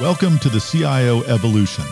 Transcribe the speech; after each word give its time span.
Welcome 0.00 0.40
to 0.40 0.48
the 0.48 0.58
CIO 0.58 1.22
Evolution. 1.22 1.84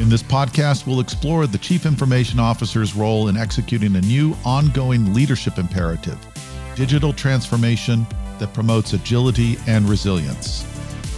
In 0.00 0.08
this 0.08 0.22
podcast, 0.22 0.86
we'll 0.86 1.00
explore 1.00 1.46
the 1.46 1.58
Chief 1.58 1.84
Information 1.84 2.40
Officer's 2.40 2.94
role 2.94 3.28
in 3.28 3.36
executing 3.36 3.94
a 3.94 4.00
new 4.00 4.34
ongoing 4.42 5.12
leadership 5.12 5.58
imperative 5.58 6.16
digital 6.76 7.12
transformation 7.12 8.06
that 8.38 8.54
promotes 8.54 8.94
agility 8.94 9.58
and 9.66 9.86
resilience. 9.86 10.64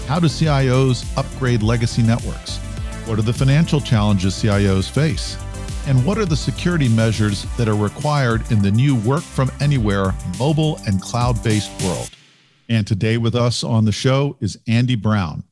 How 0.08 0.18
do 0.18 0.26
CIOs 0.26 1.06
upgrade 1.16 1.62
legacy 1.62 2.02
networks? 2.02 2.56
What 3.06 3.20
are 3.20 3.22
the 3.22 3.32
financial 3.32 3.80
challenges 3.80 4.34
CIOs 4.34 4.90
face? 4.90 5.38
And 5.86 6.04
what 6.04 6.18
are 6.18 6.26
the 6.26 6.36
security 6.36 6.88
measures 6.88 7.46
that 7.56 7.68
are 7.68 7.76
required 7.76 8.50
in 8.50 8.60
the 8.60 8.72
new 8.72 8.96
work 8.96 9.22
from 9.22 9.52
anywhere, 9.60 10.12
mobile, 10.40 10.80
and 10.88 11.00
cloud 11.00 11.40
based 11.44 11.70
world? 11.84 12.10
And 12.68 12.84
today 12.84 13.18
with 13.18 13.36
us 13.36 13.62
on 13.62 13.84
the 13.84 13.92
show 13.92 14.36
is 14.40 14.58
Andy 14.66 14.96
Brown, 14.96 15.44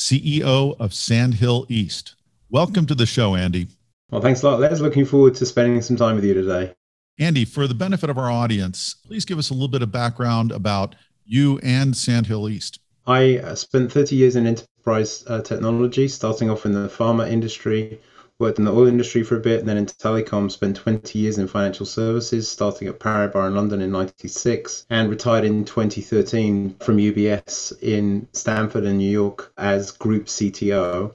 CEO 0.00 0.74
of 0.80 0.94
Sandhill 0.94 1.66
East. 1.68 2.14
Welcome 2.48 2.86
to 2.86 2.94
the 2.94 3.04
show, 3.04 3.34
Andy. 3.34 3.68
Well, 4.10 4.22
thanks 4.22 4.42
a 4.42 4.48
lot, 4.48 4.58
Les. 4.58 4.80
Looking 4.80 5.04
forward 5.04 5.34
to 5.34 5.44
spending 5.44 5.82
some 5.82 5.96
time 5.96 6.14
with 6.14 6.24
you 6.24 6.32
today. 6.32 6.72
Andy, 7.18 7.44
for 7.44 7.66
the 7.66 7.74
benefit 7.74 8.08
of 8.08 8.16
our 8.16 8.30
audience, 8.30 8.94
please 9.06 9.26
give 9.26 9.38
us 9.38 9.50
a 9.50 9.52
little 9.52 9.68
bit 9.68 9.82
of 9.82 9.92
background 9.92 10.52
about 10.52 10.94
you 11.26 11.58
and 11.62 11.94
Sandhill 11.94 12.48
East. 12.48 12.80
I 13.06 13.40
uh, 13.40 13.54
spent 13.54 13.92
30 13.92 14.16
years 14.16 14.36
in 14.36 14.46
enterprise 14.46 15.22
uh, 15.26 15.42
technology, 15.42 16.08
starting 16.08 16.48
off 16.48 16.64
in 16.64 16.72
the 16.72 16.88
pharma 16.88 17.30
industry, 17.30 18.00
worked 18.40 18.58
in 18.58 18.64
the 18.64 18.72
oil 18.72 18.86
industry 18.86 19.22
for 19.22 19.36
a 19.36 19.40
bit, 19.40 19.60
and 19.60 19.68
then 19.68 19.76
in 19.76 19.84
telecom, 19.84 20.50
spent 20.50 20.74
20 20.74 21.18
years 21.18 21.36
in 21.36 21.46
financial 21.46 21.84
services, 21.84 22.48
starting 22.48 22.88
at 22.88 22.98
Paribas 22.98 23.46
in 23.46 23.54
London 23.54 23.82
in 23.82 23.92
96, 23.92 24.86
and 24.88 25.10
retired 25.10 25.44
in 25.44 25.66
2013 25.66 26.76
from 26.80 26.96
UBS 26.96 27.78
in 27.82 28.26
Stamford 28.32 28.84
and 28.84 28.96
New 28.96 29.10
York 29.10 29.52
as 29.58 29.90
group 29.90 30.24
CTO. 30.24 31.14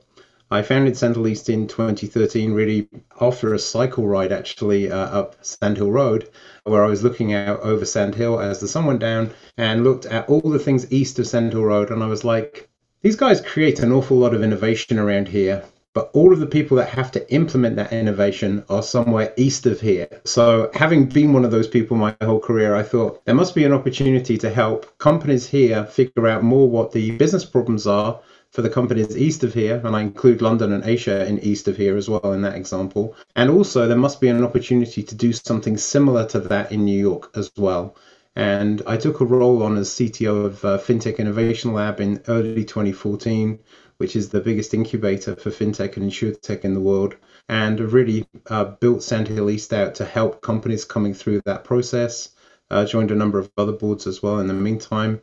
I 0.51 0.61
founded 0.61 0.95
Sandhill 0.95 1.27
East 1.27 1.49
in 1.49 1.67
2013, 1.67 2.53
really 2.53 2.87
after 3.19 3.55
a 3.55 3.59
cycle 3.59 4.07
ride 4.07 4.31
actually 4.31 4.91
uh, 4.91 4.95
up 4.95 5.43
Sandhill 5.43 5.91
Road, 5.91 6.29
where 6.63 6.85
I 6.85 6.89
was 6.89 7.03
looking 7.03 7.33
out 7.33 7.61
over 7.61 7.85
Sandhill 7.85 8.39
as 8.39 8.59
the 8.59 8.67
sun 8.67 8.85
went 8.85 8.99
down 8.99 9.31
and 9.57 9.83
looked 9.83 10.05
at 10.05 10.29
all 10.29 10.41
the 10.41 10.59
things 10.59 10.91
east 10.91 11.17
of 11.17 11.25
Sandhill 11.25 11.65
Road, 11.65 11.89
and 11.89 12.03
I 12.03 12.07
was 12.07 12.23
like, 12.23 12.69
these 13.01 13.15
guys 13.15 13.41
create 13.41 13.79
an 13.79 13.91
awful 13.91 14.17
lot 14.17 14.35
of 14.35 14.43
innovation 14.43 14.99
around 14.99 15.27
here 15.27 15.63
but 15.95 16.11
all 16.11 16.33
of 16.33 16.39
the 16.39 16.45
people 16.45 16.75
that 16.75 16.89
have 16.89 17.09
to 17.09 17.33
implement 17.33 17.77
that 17.77 17.93
innovation 17.93 18.65
are 18.69 18.83
somewhere 18.83 19.33
east 19.37 19.65
of 19.65 19.79
here. 19.79 20.07
So, 20.25 20.69
having 20.73 21.05
been 21.05 21.31
one 21.31 21.45
of 21.45 21.51
those 21.51 21.69
people 21.69 21.95
my 21.95 22.13
whole 22.21 22.41
career, 22.41 22.75
I 22.75 22.83
thought 22.83 23.23
there 23.25 23.33
must 23.33 23.55
be 23.55 23.63
an 23.63 23.71
opportunity 23.71 24.37
to 24.39 24.49
help 24.49 24.97
companies 24.97 25.47
here 25.47 25.85
figure 25.85 26.27
out 26.27 26.43
more 26.43 26.69
what 26.69 26.91
the 26.91 27.11
business 27.11 27.45
problems 27.45 27.87
are 27.87 28.19
for 28.51 28.61
the 28.61 28.69
companies 28.69 29.17
east 29.17 29.45
of 29.45 29.53
here, 29.53 29.81
and 29.85 29.95
I 29.95 30.01
include 30.01 30.41
London 30.41 30.73
and 30.73 30.83
Asia 30.83 31.25
in 31.25 31.39
east 31.39 31.69
of 31.69 31.77
here 31.77 31.95
as 31.95 32.09
well 32.09 32.33
in 32.33 32.41
that 32.41 32.55
example. 32.55 33.15
And 33.37 33.49
also, 33.49 33.87
there 33.87 33.97
must 33.97 34.19
be 34.19 34.27
an 34.27 34.43
opportunity 34.43 35.01
to 35.01 35.15
do 35.15 35.31
something 35.31 35.77
similar 35.77 36.25
to 36.27 36.41
that 36.41 36.73
in 36.73 36.83
New 36.83 36.99
York 36.99 37.31
as 37.35 37.49
well. 37.55 37.95
And 38.35 38.81
I 38.85 38.97
took 38.97 39.21
a 39.21 39.25
role 39.25 39.63
on 39.63 39.77
as 39.77 39.89
CTO 39.91 40.45
of 40.45 40.65
uh, 40.65 40.77
FinTech 40.77 41.19
Innovation 41.19 41.71
Lab 41.71 42.01
in 42.01 42.21
early 42.27 42.65
2014 42.65 43.59
which 43.97 44.15
is 44.15 44.29
the 44.29 44.41
biggest 44.41 44.73
incubator 44.73 45.35
for 45.35 45.49
fintech 45.49 45.97
and 45.97 46.11
insurtech 46.11 46.61
in 46.61 46.73
the 46.73 46.79
world, 46.79 47.15
and 47.49 47.79
really 47.79 48.27
uh, 48.49 48.65
built 48.65 49.03
Sandhill 49.03 49.49
East 49.49 49.73
out 49.73 49.95
to 49.95 50.05
help 50.05 50.41
companies 50.41 50.85
coming 50.85 51.13
through 51.13 51.41
that 51.45 51.63
process. 51.63 52.29
Uh, 52.71 52.83
joined 52.83 53.11
a 53.11 53.15
number 53.15 53.37
of 53.37 53.51
other 53.57 53.71
boards 53.71 54.07
as 54.07 54.23
well 54.23 54.39
in 54.39 54.47
the 54.47 54.53
meantime, 54.53 55.21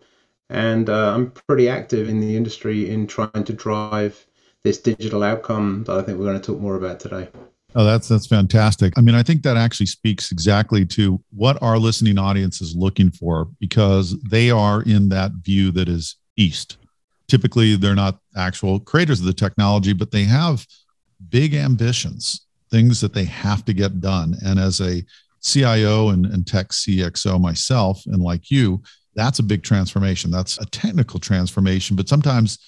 and 0.49 0.89
uh, 0.89 1.13
I'm 1.15 1.33
pretty 1.49 1.69
active 1.69 2.09
in 2.09 2.21
the 2.21 2.37
industry 2.37 2.89
in 2.89 3.07
trying 3.07 3.45
to 3.45 3.53
drive 3.53 4.27
this 4.63 4.79
digital 4.79 5.23
outcome 5.23 5.85
that 5.85 5.97
I 5.97 6.03
think 6.03 6.19
we're 6.19 6.27
going 6.27 6.41
to 6.41 6.47
talk 6.47 6.61
more 6.61 6.77
about 6.77 7.01
today. 7.01 7.29
Oh, 7.75 7.85
that's 7.85 8.07
that's 8.07 8.27
fantastic. 8.27 8.93
I 8.97 9.01
mean, 9.01 9.15
I 9.15 9.23
think 9.23 9.43
that 9.43 9.57
actually 9.57 9.87
speaks 9.87 10.31
exactly 10.31 10.85
to 10.87 11.21
what 11.31 11.61
our 11.63 11.79
listening 11.79 12.19
audience 12.19 12.61
is 12.61 12.77
looking 12.77 13.11
for 13.11 13.49
because 13.61 14.21
they 14.23 14.51
are 14.51 14.83
in 14.83 15.09
that 15.09 15.33
view 15.33 15.71
that 15.73 15.89
is 15.89 16.17
east 16.37 16.77
typically 17.33 17.77
they're 17.77 17.95
not 17.95 18.19
actual 18.37 18.79
creators 18.79 19.19
of 19.19 19.25
the 19.25 19.33
technology, 19.33 19.95
but 19.95 20.11
they 20.11 20.25
have 20.25 20.67
big 21.31 21.55
ambitions, 21.55 22.45
things 22.71 23.01
that 23.01 23.15
they 23.15 23.25
have 23.25 23.65
to 23.65 23.73
get 23.73 24.03
done. 24.03 24.35
And 24.45 24.61
as 24.61 24.83
a 24.83 25.03
CIO 25.41 26.11
and, 26.11 26.27
and 26.27 26.47
tech 26.47 26.69
CXO 26.69 27.41
myself, 27.41 28.03
and 28.05 28.23
like 28.23 28.51
you, 28.51 28.83
that's 29.15 29.39
a 29.39 29.43
big 29.43 29.63
transformation. 29.63 30.31
That's 30.31 30.59
a 30.59 30.67
technical 30.67 31.19
transformation, 31.19 31.97
but 31.97 32.07
sometimes, 32.07 32.59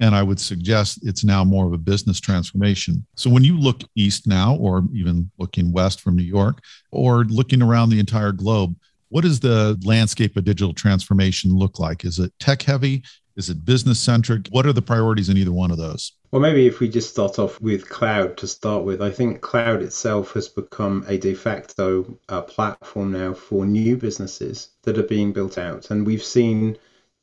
and 0.00 0.14
I 0.14 0.22
would 0.22 0.40
suggest 0.40 1.00
it's 1.02 1.22
now 1.22 1.44
more 1.44 1.66
of 1.66 1.74
a 1.74 1.78
business 1.78 2.18
transformation. 2.18 3.06
So 3.16 3.28
when 3.28 3.44
you 3.44 3.60
look 3.60 3.82
east 3.96 4.26
now, 4.26 4.56
or 4.56 4.82
even 4.94 5.30
looking 5.36 5.72
west 5.72 6.00
from 6.00 6.16
New 6.16 6.22
York, 6.22 6.62
or 6.90 7.24
looking 7.24 7.60
around 7.60 7.90
the 7.90 8.00
entire 8.00 8.32
globe, 8.32 8.76
what 9.10 9.24
does 9.24 9.40
the 9.40 9.78
landscape 9.84 10.38
of 10.38 10.44
digital 10.44 10.72
transformation 10.72 11.54
look 11.54 11.78
like? 11.78 12.06
Is 12.06 12.18
it 12.18 12.32
tech 12.38 12.62
heavy? 12.62 13.02
Is 13.36 13.50
it 13.50 13.66
business 13.66 14.00
centric? 14.00 14.48
What 14.48 14.64
are 14.64 14.72
the 14.72 14.80
priorities 14.80 15.28
in 15.28 15.36
either 15.36 15.52
one 15.52 15.70
of 15.70 15.76
those? 15.76 16.12
Well, 16.30 16.40
maybe 16.40 16.66
if 16.66 16.80
we 16.80 16.88
just 16.88 17.10
start 17.10 17.38
off 17.38 17.60
with 17.60 17.88
cloud 17.90 18.38
to 18.38 18.46
start 18.46 18.84
with, 18.84 19.02
I 19.02 19.10
think 19.10 19.42
cloud 19.42 19.82
itself 19.82 20.32
has 20.32 20.48
become 20.48 21.04
a 21.06 21.18
de 21.18 21.34
facto 21.34 22.18
uh, 22.30 22.40
platform 22.40 23.12
now 23.12 23.34
for 23.34 23.66
new 23.66 23.98
businesses 23.98 24.70
that 24.84 24.96
are 24.96 25.02
being 25.02 25.32
built 25.32 25.58
out. 25.58 25.90
And 25.90 26.06
we've 26.06 26.24
seen 26.24 26.78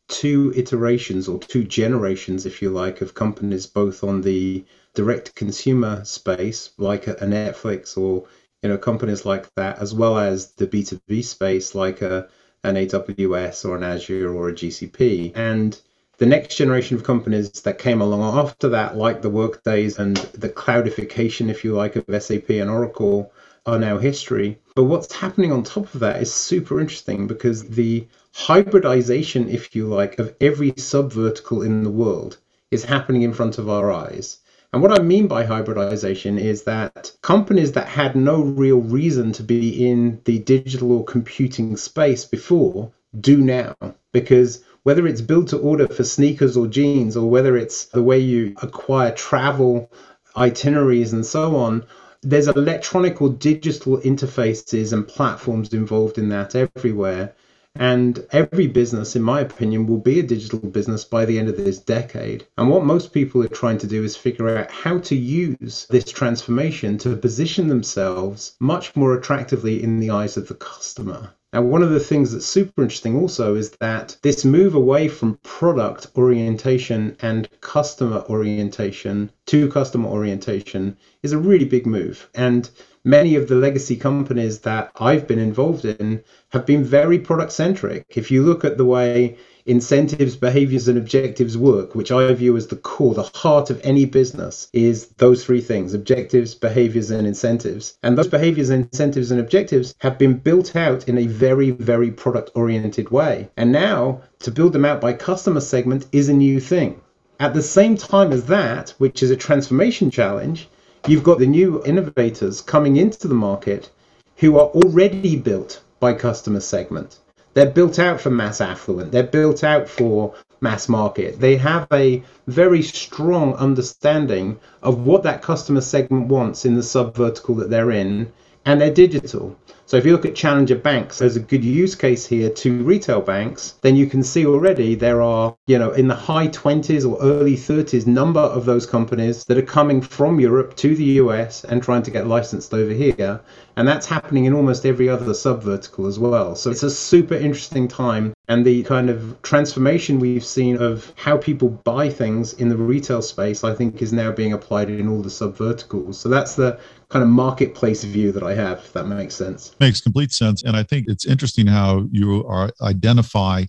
two 0.08 0.54
iterations 0.56 1.28
or 1.28 1.40
two 1.40 1.64
generations, 1.64 2.46
if 2.46 2.62
you 2.62 2.70
like, 2.70 3.02
of 3.02 3.16
companies 3.16 3.66
both 3.66 4.04
on 4.04 4.22
the 4.22 4.64
direct 4.94 5.34
consumer 5.34 6.06
space, 6.06 6.70
like 6.78 7.08
a, 7.08 7.16
Netflix 7.16 7.98
or 7.98 8.28
you 8.62 8.70
know 8.70 8.78
companies 8.78 9.26
like 9.26 9.54
that, 9.56 9.80
as 9.80 9.96
well 9.96 10.20
as 10.20 10.52
the 10.54 10.68
B2B 10.68 11.24
space, 11.24 11.74
like 11.74 12.04
a 12.04 12.30
an 12.64 12.76
AWS 12.76 13.68
or 13.68 13.76
an 13.76 13.84
Azure 13.84 14.32
or 14.32 14.50
a 14.50 14.54
GCP. 14.54 15.36
And 15.36 15.80
the 16.18 16.26
next 16.26 16.56
generation 16.56 16.96
of 16.96 17.04
companies 17.04 17.50
that 17.62 17.80
came 17.80 18.02
along 18.02 18.38
after 18.38 18.70
that, 18.70 18.96
like 18.96 19.22
the 19.22 19.30
Workdays 19.30 19.98
and 19.98 20.18
the 20.18 20.50
cloudification, 20.50 21.50
if 21.50 21.64
you 21.64 21.74
like, 21.74 21.96
of 21.96 22.06
SAP 22.24 22.50
and 22.50 22.70
Oracle, 22.70 23.32
are 23.66 23.80
now 23.80 23.98
history. 23.98 24.60
But 24.76 24.84
what's 24.84 25.14
happening 25.14 25.52
on 25.52 25.64
top 25.64 25.94
of 25.94 26.02
that 26.02 26.22
is 26.22 26.34
super 26.34 26.80
interesting 26.80 27.28
because 27.28 27.64
the 27.64 28.08
hybridization, 28.34 29.50
if 29.50 29.76
you 29.76 29.88
like, 29.88 30.20
of 30.20 30.36
every 30.42 30.72
subvertical 30.74 31.66
in 31.66 31.84
the 31.84 31.90
world 31.90 32.38
is 32.72 32.84
happening 32.84 33.22
in 33.22 33.34
front 33.34 33.58
of 33.58 33.70
our 33.70 33.92
eyes. 33.92 34.40
And 34.74 34.82
what 34.82 35.00
I 35.00 35.04
mean 35.04 35.28
by 35.28 35.46
hybridization 35.46 36.40
is 36.40 36.64
that 36.64 37.12
companies 37.22 37.74
that 37.74 37.88
had 37.88 38.16
no 38.16 38.42
real 38.42 38.82
reason 38.82 39.32
to 39.34 39.44
be 39.44 39.88
in 39.88 40.20
the 40.26 40.40
digital 40.40 40.92
or 40.92 41.06
computing 41.06 41.78
space 41.78 42.26
before 42.26 42.92
do 43.20 43.38
now 43.38 43.76
because 44.12 44.64
whether 44.84 45.08
it's 45.08 45.22
built 45.22 45.48
to 45.48 45.58
order 45.58 45.88
for 45.88 46.04
sneakers 46.04 46.56
or 46.56 46.68
jeans, 46.68 47.18
or 47.18 47.30
whether 47.30 47.58
it's 47.58 47.86
the 47.86 48.04
way 48.04 48.20
you 48.20 48.54
acquire 48.62 49.12
travel 49.12 49.90
itineraries 50.36 51.14
and 51.14 51.26
so 51.26 51.56
on, 51.56 51.86
there's 52.22 52.48
electronic 52.48 53.22
or 53.22 53.30
digital 53.30 53.98
interfaces 54.00 54.94
and 54.94 55.08
platforms 55.08 55.74
involved 55.74 56.18
in 56.18 56.30
that 56.30 56.56
everywhere. 56.56 57.34
And 57.76 58.24
every 58.32 58.68
business, 58.68 59.16
in 59.16 59.24
my 59.24 59.42
opinion, 59.42 59.88
will 59.88 59.98
be 59.98 60.20
a 60.20 60.24
digital 60.24 60.60
business 60.60 61.04
by 61.04 61.26
the 61.26 61.40
end 61.40 61.50
of 61.50 61.58
this 61.58 61.80
decade. 61.80 62.46
And 62.56 62.70
what 62.70 62.86
most 62.86 63.12
people 63.12 63.42
are 63.44 63.48
trying 63.48 63.80
to 63.80 63.88
do 63.88 64.04
is 64.04 64.16
figure 64.16 64.58
out 64.58 64.70
how 64.70 65.00
to 65.00 65.16
use 65.16 65.88
this 65.90 66.06
transformation 66.06 67.00
to 67.00 67.16
position 67.16 67.68
themselves 67.70 68.56
much 68.60 68.96
more 68.96 69.16
attractively 69.16 69.82
in 69.82 70.00
the 70.00 70.12
eyes 70.12 70.38
of 70.38 70.48
the 70.48 70.54
customer. 70.54 71.32
Now, 71.54 71.62
one 71.62 71.84
of 71.84 71.92
the 71.92 72.00
things 72.00 72.32
that's 72.32 72.48
super 72.48 72.82
interesting 72.82 73.16
also 73.16 73.54
is 73.54 73.70
that 73.80 74.18
this 74.24 74.44
move 74.44 74.74
away 74.74 75.08
from 75.08 75.38
product 75.44 76.08
orientation 76.18 77.16
and 77.22 77.48
customer 77.62 78.24
orientation 78.28 79.32
to 79.46 79.70
customer 79.70 80.10
orientation 80.10 80.98
is 81.22 81.32
a 81.32 81.38
really 81.38 81.66
big 81.66 81.86
move. 81.86 82.28
And 82.34 82.68
many 83.04 83.36
of 83.36 83.50
the 83.50 83.56
legacy 83.56 83.96
companies 83.96 84.62
that 84.62 84.90
I've 84.96 85.28
been 85.28 85.38
involved 85.38 85.86
in 85.86 86.24
have 86.50 86.66
been 86.66 86.84
very 86.84 87.20
product 87.20 87.52
centric. 87.52 88.06
If 88.10 88.32
you 88.32 88.42
look 88.42 88.66
at 88.66 88.78
the 88.78 88.86
way 88.86 89.38
incentives, 89.66 90.36
behaviors, 90.36 90.88
and 90.88 90.98
objectives 90.98 91.58
work, 91.58 91.96
which 91.96 92.12
I 92.12 92.34
view 92.34 92.58
as 92.58 92.68
the 92.68 92.76
core, 92.76 93.14
the 93.14 93.24
heart 93.24 93.70
of 93.70 93.80
any 93.84 94.06
business, 94.06 94.68
is 94.74 95.08
those 95.18 95.46
three 95.46 95.62
things 95.62 95.94
objectives, 95.94 96.56
behaviors, 96.56 97.12
and 97.12 97.26
incentives. 97.26 97.98
And 98.04 98.18
those 98.18 98.28
behaviors, 98.28 98.70
incentives, 98.70 99.32
and 99.32 99.40
objectives 99.40 99.96
have 100.00 100.18
been 100.18 100.40
built 100.40 100.76
out 100.76 101.08
in 101.08 101.18
a 101.18 101.28
very, 101.28 101.72
very 101.72 102.12
product 102.12 102.52
oriented 102.56 103.10
way. 103.10 103.50
And 103.56 103.72
now 103.72 104.22
to 104.40 104.52
build 104.52 104.74
them 104.74 104.86
out 104.86 105.02
by 105.02 105.14
customer 105.14 105.62
segment 105.62 106.06
is 106.12 106.30
a 106.30 106.34
new 106.34 106.60
thing. 106.60 107.02
At 107.40 107.54
the 107.54 107.62
same 107.62 107.98
time 107.98 108.32
as 108.32 108.46
that, 108.46 108.92
which 108.98 109.24
is 109.24 109.32
a 109.32 109.36
transformation 109.36 110.12
challenge, 110.12 110.70
you've 111.08 111.24
got 111.24 111.40
the 111.40 111.48
new 111.48 111.84
innovators 111.86 112.62
coming 112.62 112.98
into 112.98 113.28
the 113.28 113.34
market 113.34 113.90
who 114.38 114.58
are 114.58 114.68
already 114.68 115.36
built 115.36 115.82
by 116.00 116.14
customer 116.14 116.60
segment. 116.60 117.20
They're 117.54 117.70
built 117.70 118.00
out 118.00 118.20
for 118.20 118.30
mass 118.30 118.62
affluent. 118.62 119.12
They're 119.12 119.24
built 119.24 119.64
out 119.64 119.88
for 119.88 120.34
mass 120.62 120.90
market. 120.90 121.40
They 121.40 121.58
have 121.58 121.88
a 121.92 122.24
very 122.48 122.82
strong 122.82 123.54
understanding 123.56 124.60
of 124.82 125.06
what 125.06 125.24
that 125.24 125.42
customer 125.42 125.82
segment 125.82 126.28
wants 126.28 126.66
in 126.66 126.76
the 126.76 126.84
sub 126.84 127.16
vertical 127.16 127.56
that 127.56 127.70
they're 127.70 127.92
in, 127.92 128.32
and 128.66 128.82
they're 128.82 128.94
digital. 128.94 129.58
So 129.86 129.98
if 129.98 130.06
you 130.06 130.14
look 130.14 130.26
at 130.26 130.34
challenger 130.34 130.76
banks 130.76 131.22
as 131.22 131.36
a 131.36 131.40
good 131.40 131.64
use 131.64 131.94
case 131.94 132.26
here 132.26 132.50
to 132.50 132.84
retail 132.84 133.22
banks, 133.22 133.76
then 133.82 133.96
you 133.96 134.08
can 134.08 134.24
see 134.24 134.46
already 134.46 134.96
there 134.96 135.22
are, 135.22 135.56
you 135.68 135.78
know, 135.78 135.92
in 135.92 136.08
the 136.08 136.16
high 136.16 136.48
20s 136.48 137.08
or 137.08 137.22
early 137.22 137.56
30s 137.56 138.08
number 138.08 138.40
of 138.40 138.66
those 138.66 138.86
companies 138.86 139.44
that 139.46 139.58
are 139.58 139.62
coming 139.62 140.02
from 140.02 140.40
Europe 140.40 140.76
to 140.78 140.96
the 140.96 141.04
US 141.22 141.64
and 141.66 141.84
trying 141.84 142.04
to 142.04 142.12
get 142.12 142.28
licensed 142.28 142.74
over 142.74 142.92
here. 142.92 143.42
And 143.76 143.88
that's 143.88 144.06
happening 144.06 144.46
in 144.46 144.54
almost 144.54 144.86
every 144.86 145.10
other 145.10 145.34
sub 145.34 145.64
vertical 145.64 146.08
as 146.08 146.18
well. 146.18 146.56
So 146.56 146.70
it's 146.70 146.84
a 146.84 146.90
super 146.90 147.36
interesting 147.36 147.88
time. 147.88 148.34
And 148.48 148.66
the 148.66 148.84
kind 148.84 149.10
of 149.10 149.42
transformation 149.42 150.20
we've 150.20 150.46
seen 150.46 150.78
of 150.78 151.12
how 151.16 151.38
people 151.38 151.70
buy 151.70 152.10
things 152.10 152.54
in 152.54 152.70
the 152.70 152.78
retail 152.78 153.22
space, 153.22 153.64
I 153.64 153.74
think, 153.74 154.02
is 154.02 154.12
now 154.12 154.32
being 154.32 154.54
applied 154.54 154.90
in 154.90 155.08
all 155.08 155.22
the 155.22 155.30
sub 155.30 155.56
verticals. 155.56 156.20
So 156.20 156.30
that's 156.30 156.56
the 156.56 156.80
kind 157.10 157.24
of 157.24 157.30
marketplace 157.30 158.04
view 158.04 158.32
that 158.32 158.44
I 158.44 158.54
have, 158.56 158.80
if 158.80 158.94
that 158.94 159.06
makes 159.06 159.36
sense. 159.36 159.73
Makes 159.80 160.02
complete 160.02 160.32
sense. 160.32 160.64
And 160.64 160.76
I 160.76 160.84
think 160.84 161.08
it's 161.08 161.26
interesting 161.26 161.68
how 161.68 162.08
you 162.12 162.46
are 162.48 162.72
identify 162.82 163.66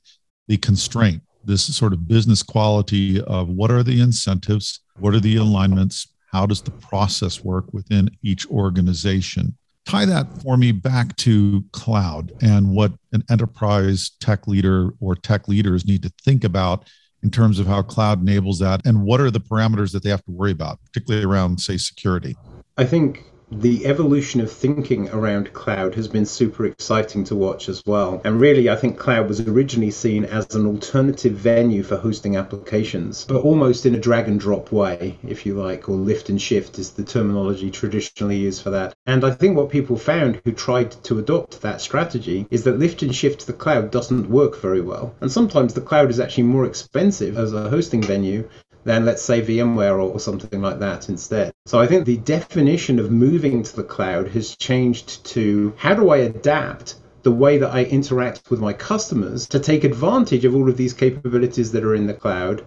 the 0.48 0.56
constraint, 0.58 1.22
this 1.44 1.64
sort 1.74 1.92
of 1.92 2.06
business 2.06 2.42
quality 2.42 3.20
of 3.22 3.48
what 3.48 3.70
are 3.70 3.82
the 3.82 4.00
incentives, 4.00 4.80
what 4.98 5.14
are 5.14 5.20
the 5.20 5.36
alignments, 5.36 6.08
how 6.30 6.46
does 6.46 6.60
the 6.60 6.70
process 6.70 7.42
work 7.42 7.72
within 7.72 8.10
each 8.22 8.46
organization 8.50 9.56
tie 9.84 10.04
that 10.04 10.26
for 10.42 10.56
me 10.56 10.72
back 10.72 11.14
to 11.16 11.64
cloud 11.72 12.32
and 12.42 12.68
what 12.68 12.92
an 13.12 13.22
enterprise 13.30 14.12
tech 14.20 14.46
leader 14.48 14.90
or 15.00 15.14
tech 15.14 15.46
leaders 15.48 15.86
need 15.86 16.02
to 16.02 16.12
think 16.22 16.44
about 16.44 16.88
in 17.22 17.30
terms 17.30 17.58
of 17.58 17.66
how 17.66 17.82
cloud 17.82 18.20
enables 18.20 18.58
that 18.58 18.84
and 18.86 19.02
what 19.02 19.20
are 19.20 19.30
the 19.30 19.40
parameters 19.40 19.92
that 19.92 20.02
they 20.02 20.10
have 20.10 20.24
to 20.24 20.30
worry 20.30 20.52
about 20.52 20.78
particularly 20.84 21.24
around 21.24 21.60
say 21.60 21.76
security 21.76 22.36
i 22.76 22.84
think 22.84 23.24
the 23.60 23.86
evolution 23.86 24.40
of 24.40 24.50
thinking 24.50 25.08
around 25.10 25.52
cloud 25.52 25.94
has 25.94 26.08
been 26.08 26.26
super 26.26 26.66
exciting 26.66 27.24
to 27.24 27.36
watch 27.36 27.68
as 27.68 27.82
well. 27.86 28.20
And 28.24 28.40
really, 28.40 28.68
I 28.68 28.76
think 28.76 28.98
cloud 28.98 29.28
was 29.28 29.40
originally 29.40 29.90
seen 29.90 30.24
as 30.24 30.54
an 30.54 30.66
alternative 30.66 31.34
venue 31.34 31.82
for 31.82 31.96
hosting 31.96 32.36
applications, 32.36 33.24
but 33.24 33.42
almost 33.42 33.86
in 33.86 33.94
a 33.94 34.00
drag 34.00 34.28
and 34.28 34.40
drop 34.40 34.72
way, 34.72 35.18
if 35.26 35.46
you 35.46 35.54
like, 35.54 35.88
or 35.88 35.96
lift 35.96 36.28
and 36.28 36.40
shift 36.40 36.78
is 36.78 36.90
the 36.92 37.04
terminology 37.04 37.70
traditionally 37.70 38.36
used 38.36 38.62
for 38.62 38.70
that. 38.70 38.94
And 39.06 39.24
I 39.24 39.30
think 39.30 39.56
what 39.56 39.70
people 39.70 39.96
found 39.96 40.40
who 40.44 40.52
tried 40.52 40.90
to 41.04 41.18
adopt 41.18 41.62
that 41.62 41.80
strategy 41.80 42.46
is 42.50 42.64
that 42.64 42.78
lift 42.78 43.02
and 43.02 43.14
shift 43.14 43.40
to 43.40 43.46
the 43.46 43.52
cloud 43.52 43.90
doesn't 43.90 44.30
work 44.30 44.60
very 44.60 44.80
well. 44.80 45.14
And 45.20 45.30
sometimes 45.30 45.74
the 45.74 45.80
cloud 45.80 46.10
is 46.10 46.18
actually 46.18 46.44
more 46.44 46.66
expensive 46.66 47.38
as 47.38 47.52
a 47.52 47.70
hosting 47.70 48.02
venue 48.02 48.48
than 48.84 49.04
let's 49.04 49.22
say 49.22 49.42
VMware 49.42 49.92
or, 49.92 50.12
or, 50.12 50.20
something 50.20 50.60
like 50.60 50.78
that 50.78 51.08
instead. 51.08 51.52
So 51.66 51.81
I 51.81 51.86
think 51.86 52.04
the 52.04 52.19
definition 52.19 52.98
of 52.98 53.10
moving 53.10 53.62
to 53.62 53.76
the 53.76 53.82
cloud 53.82 54.28
has 54.28 54.56
changed 54.56 55.25
to 55.26 55.72
how 55.76 55.94
do 55.94 56.10
I 56.10 56.19
adapt 56.19 56.96
the 57.22 57.32
way 57.32 57.58
that 57.58 57.70
I 57.70 57.84
interact 57.84 58.50
with 58.50 58.60
my 58.60 58.75
customers 58.75 59.48
to 59.48 59.58
take 59.58 59.82
advantage 59.82 60.44
of 60.44 60.54
all 60.54 60.69
of 60.69 60.76
these 60.76 60.92
capabilities 60.92 61.72
that 61.72 61.84
are 61.84 61.94
in 61.94 62.06
the 62.06 62.14
cloud 62.14 62.66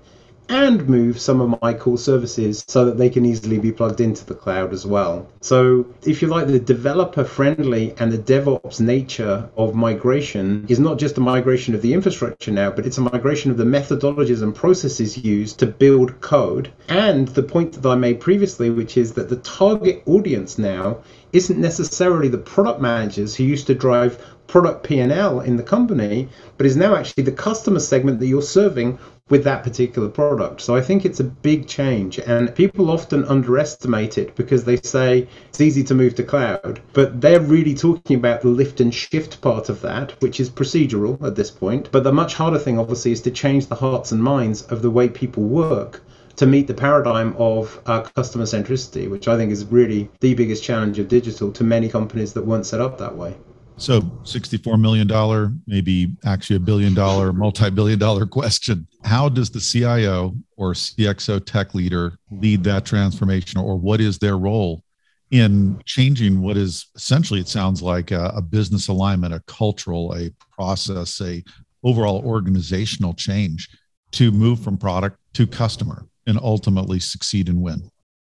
and 0.50 0.88
move 0.88 1.20
some 1.20 1.42
of 1.42 1.62
my 1.62 1.74
core 1.74 1.98
services 1.98 2.64
so 2.68 2.86
that 2.86 2.98
they 2.98 3.10
can 3.10 3.26
easily 3.26 3.58
be 3.58 3.72
plugged 3.72 4.02
into 4.02 4.26
the 4.26 4.36
cloud 4.36 4.74
as 4.74 4.86
well. 4.86 5.28
So, 5.42 5.86
if 6.04 6.22
you 6.22 6.28
like, 6.28 6.48
the 6.48 6.60
developer 6.60 7.24
friendly 7.24 7.94
and 8.00 8.12
the 8.12 8.18
DevOps 8.18 8.80
nature 8.80 9.50
of 9.58 9.76
migration 9.76 10.66
is 10.70 10.80
not 10.80 11.00
just 11.00 11.18
a 11.18 11.22
migration 11.22 11.76
of 11.76 11.82
the 11.82 11.94
infrastructure 11.94 12.52
now, 12.52 12.72
but 12.72 12.86
it's 12.86 12.98
a 12.98 13.02
migration 13.02 13.52
of 13.52 13.58
the 13.58 13.64
methodologies 13.64 14.42
and 14.42 14.56
processes 14.56 15.18
used 15.18 15.60
to 15.60 15.66
build 15.66 16.20
code. 16.22 16.72
And 16.88 17.28
the 17.30 17.44
point 17.44 17.74
that 17.74 17.90
I 17.90 17.96
made 17.96 18.20
previously, 18.20 18.70
which 18.70 18.98
is 18.98 19.14
that 19.14 19.30
the 19.30 19.38
target 19.38 20.04
audience 20.06 20.58
now 20.58 21.04
isn't 21.34 21.60
necessarily 21.60 22.30
the 22.30 22.38
product 22.38 22.82
managers 22.82 23.36
who 23.36 23.44
used 23.44 23.68
to 23.68 23.76
drive 23.76 24.24
product 24.48 24.84
P&L 24.84 25.42
in 25.42 25.58
the 25.58 25.64
company, 25.64 26.30
but 26.56 26.66
is 26.66 26.78
now 26.78 26.96
actually 26.96 27.24
the 27.24 27.32
customer 27.32 27.80
segment 27.80 28.20
that 28.20 28.28
you're 28.28 28.42
serving 28.42 28.98
with 29.30 29.44
that 29.44 29.64
particular 29.64 30.10
product. 30.10 30.62
So 30.62 30.76
I 30.76 30.82
think 30.82 31.06
it's 31.06 31.20
a 31.20 31.24
big 31.24 31.68
change, 31.68 32.20
and 32.20 32.54
people 32.56 32.90
often 32.90 33.26
underestimate 33.26 34.18
it 34.18 34.36
because 34.36 34.64
they 34.64 34.78
say 34.78 35.28
it's 35.50 35.62
easy 35.62 35.84
to 35.86 35.96
move 35.96 36.16
to 36.16 36.24
cloud, 36.24 36.82
but 36.94 37.20
they're 37.20 37.42
really 37.42 37.76
talking 37.76 38.18
about 38.18 38.42
the 38.42 38.48
lift 38.48 38.80
and 38.80 38.94
shift 38.94 39.42
part 39.42 39.70
of 39.70 39.82
that, 39.82 40.12
which 40.22 40.40
is 40.40 40.50
procedural 40.50 41.22
at 41.24 41.36
this 41.36 41.52
point. 41.52 41.92
But 41.92 42.04
the 42.04 42.14
much 42.14 42.36
harder 42.36 42.60
thing, 42.60 42.80
obviously, 42.80 43.12
is 43.12 43.22
to 43.22 43.32
change 43.32 43.68
the 43.68 43.76
hearts 43.76 44.12
and 44.12 44.24
minds 44.24 44.62
of 44.64 44.82
the 44.82 44.92
way 44.92 45.10
people 45.10 45.44
work 45.44 46.02
to 46.38 46.46
meet 46.46 46.68
the 46.68 46.74
paradigm 46.74 47.36
of 47.38 47.82
uh, 47.88 48.02
customer 48.02 48.46
centricity, 48.46 49.10
which 49.10 49.28
I 49.28 49.38
think 49.38 49.52
is 49.52 49.66
really 49.66 50.10
the 50.20 50.36
biggest 50.36 50.64
challenge 50.64 51.00
of 51.00 51.08
digital 51.08 51.52
to 51.54 51.64
many 51.64 51.90
companies 51.90 52.34
that 52.34 52.46
weren't 52.46 52.66
set 52.66 52.80
up 52.80 53.00
that 53.00 53.16
way. 53.16 53.36
So, 53.80 54.02
$64 54.02 54.82
million, 54.82 55.62
maybe 55.68 56.16
actually 56.26 56.56
a 56.56 56.60
billion 56.60 56.96
dollar, 56.96 57.32
multi 57.32 57.70
billion 57.70 58.00
dollar 58.00 58.26
question. 58.40 58.88
How 59.04 59.30
does 59.30 59.52
the 59.52 59.60
CIO 59.60 60.36
or 60.56 60.74
CXO 60.74 61.46
tech 61.46 61.76
leader 61.76 62.18
lead 62.32 62.64
that 62.64 62.86
transformation, 62.86 63.60
or 63.60 63.78
what 63.78 64.02
is 64.02 64.18
their 64.18 64.38
role 64.38 64.84
in 65.32 65.82
changing 65.86 66.42
what 66.42 66.58
is 66.58 66.88
essentially, 66.96 67.40
it 67.40 67.48
sounds 67.48 67.82
like 67.82 68.12
a, 68.12 68.32
a 68.36 68.42
business 68.42 68.88
alignment, 68.88 69.34
a 69.34 69.42
cultural, 69.42 70.14
a 70.16 70.32
process, 70.52 71.22
a 71.22 71.44
overall 71.84 72.26
organizational 72.26 73.14
change 73.14 73.70
to 74.12 74.32
move 74.32 74.60
from 74.60 74.78
product 74.78 75.18
to 75.34 75.46
customer 75.46 76.08
and 76.28 76.40
ultimately 76.42 77.00
succeed 77.00 77.50
and 77.50 77.62
win? 77.62 77.90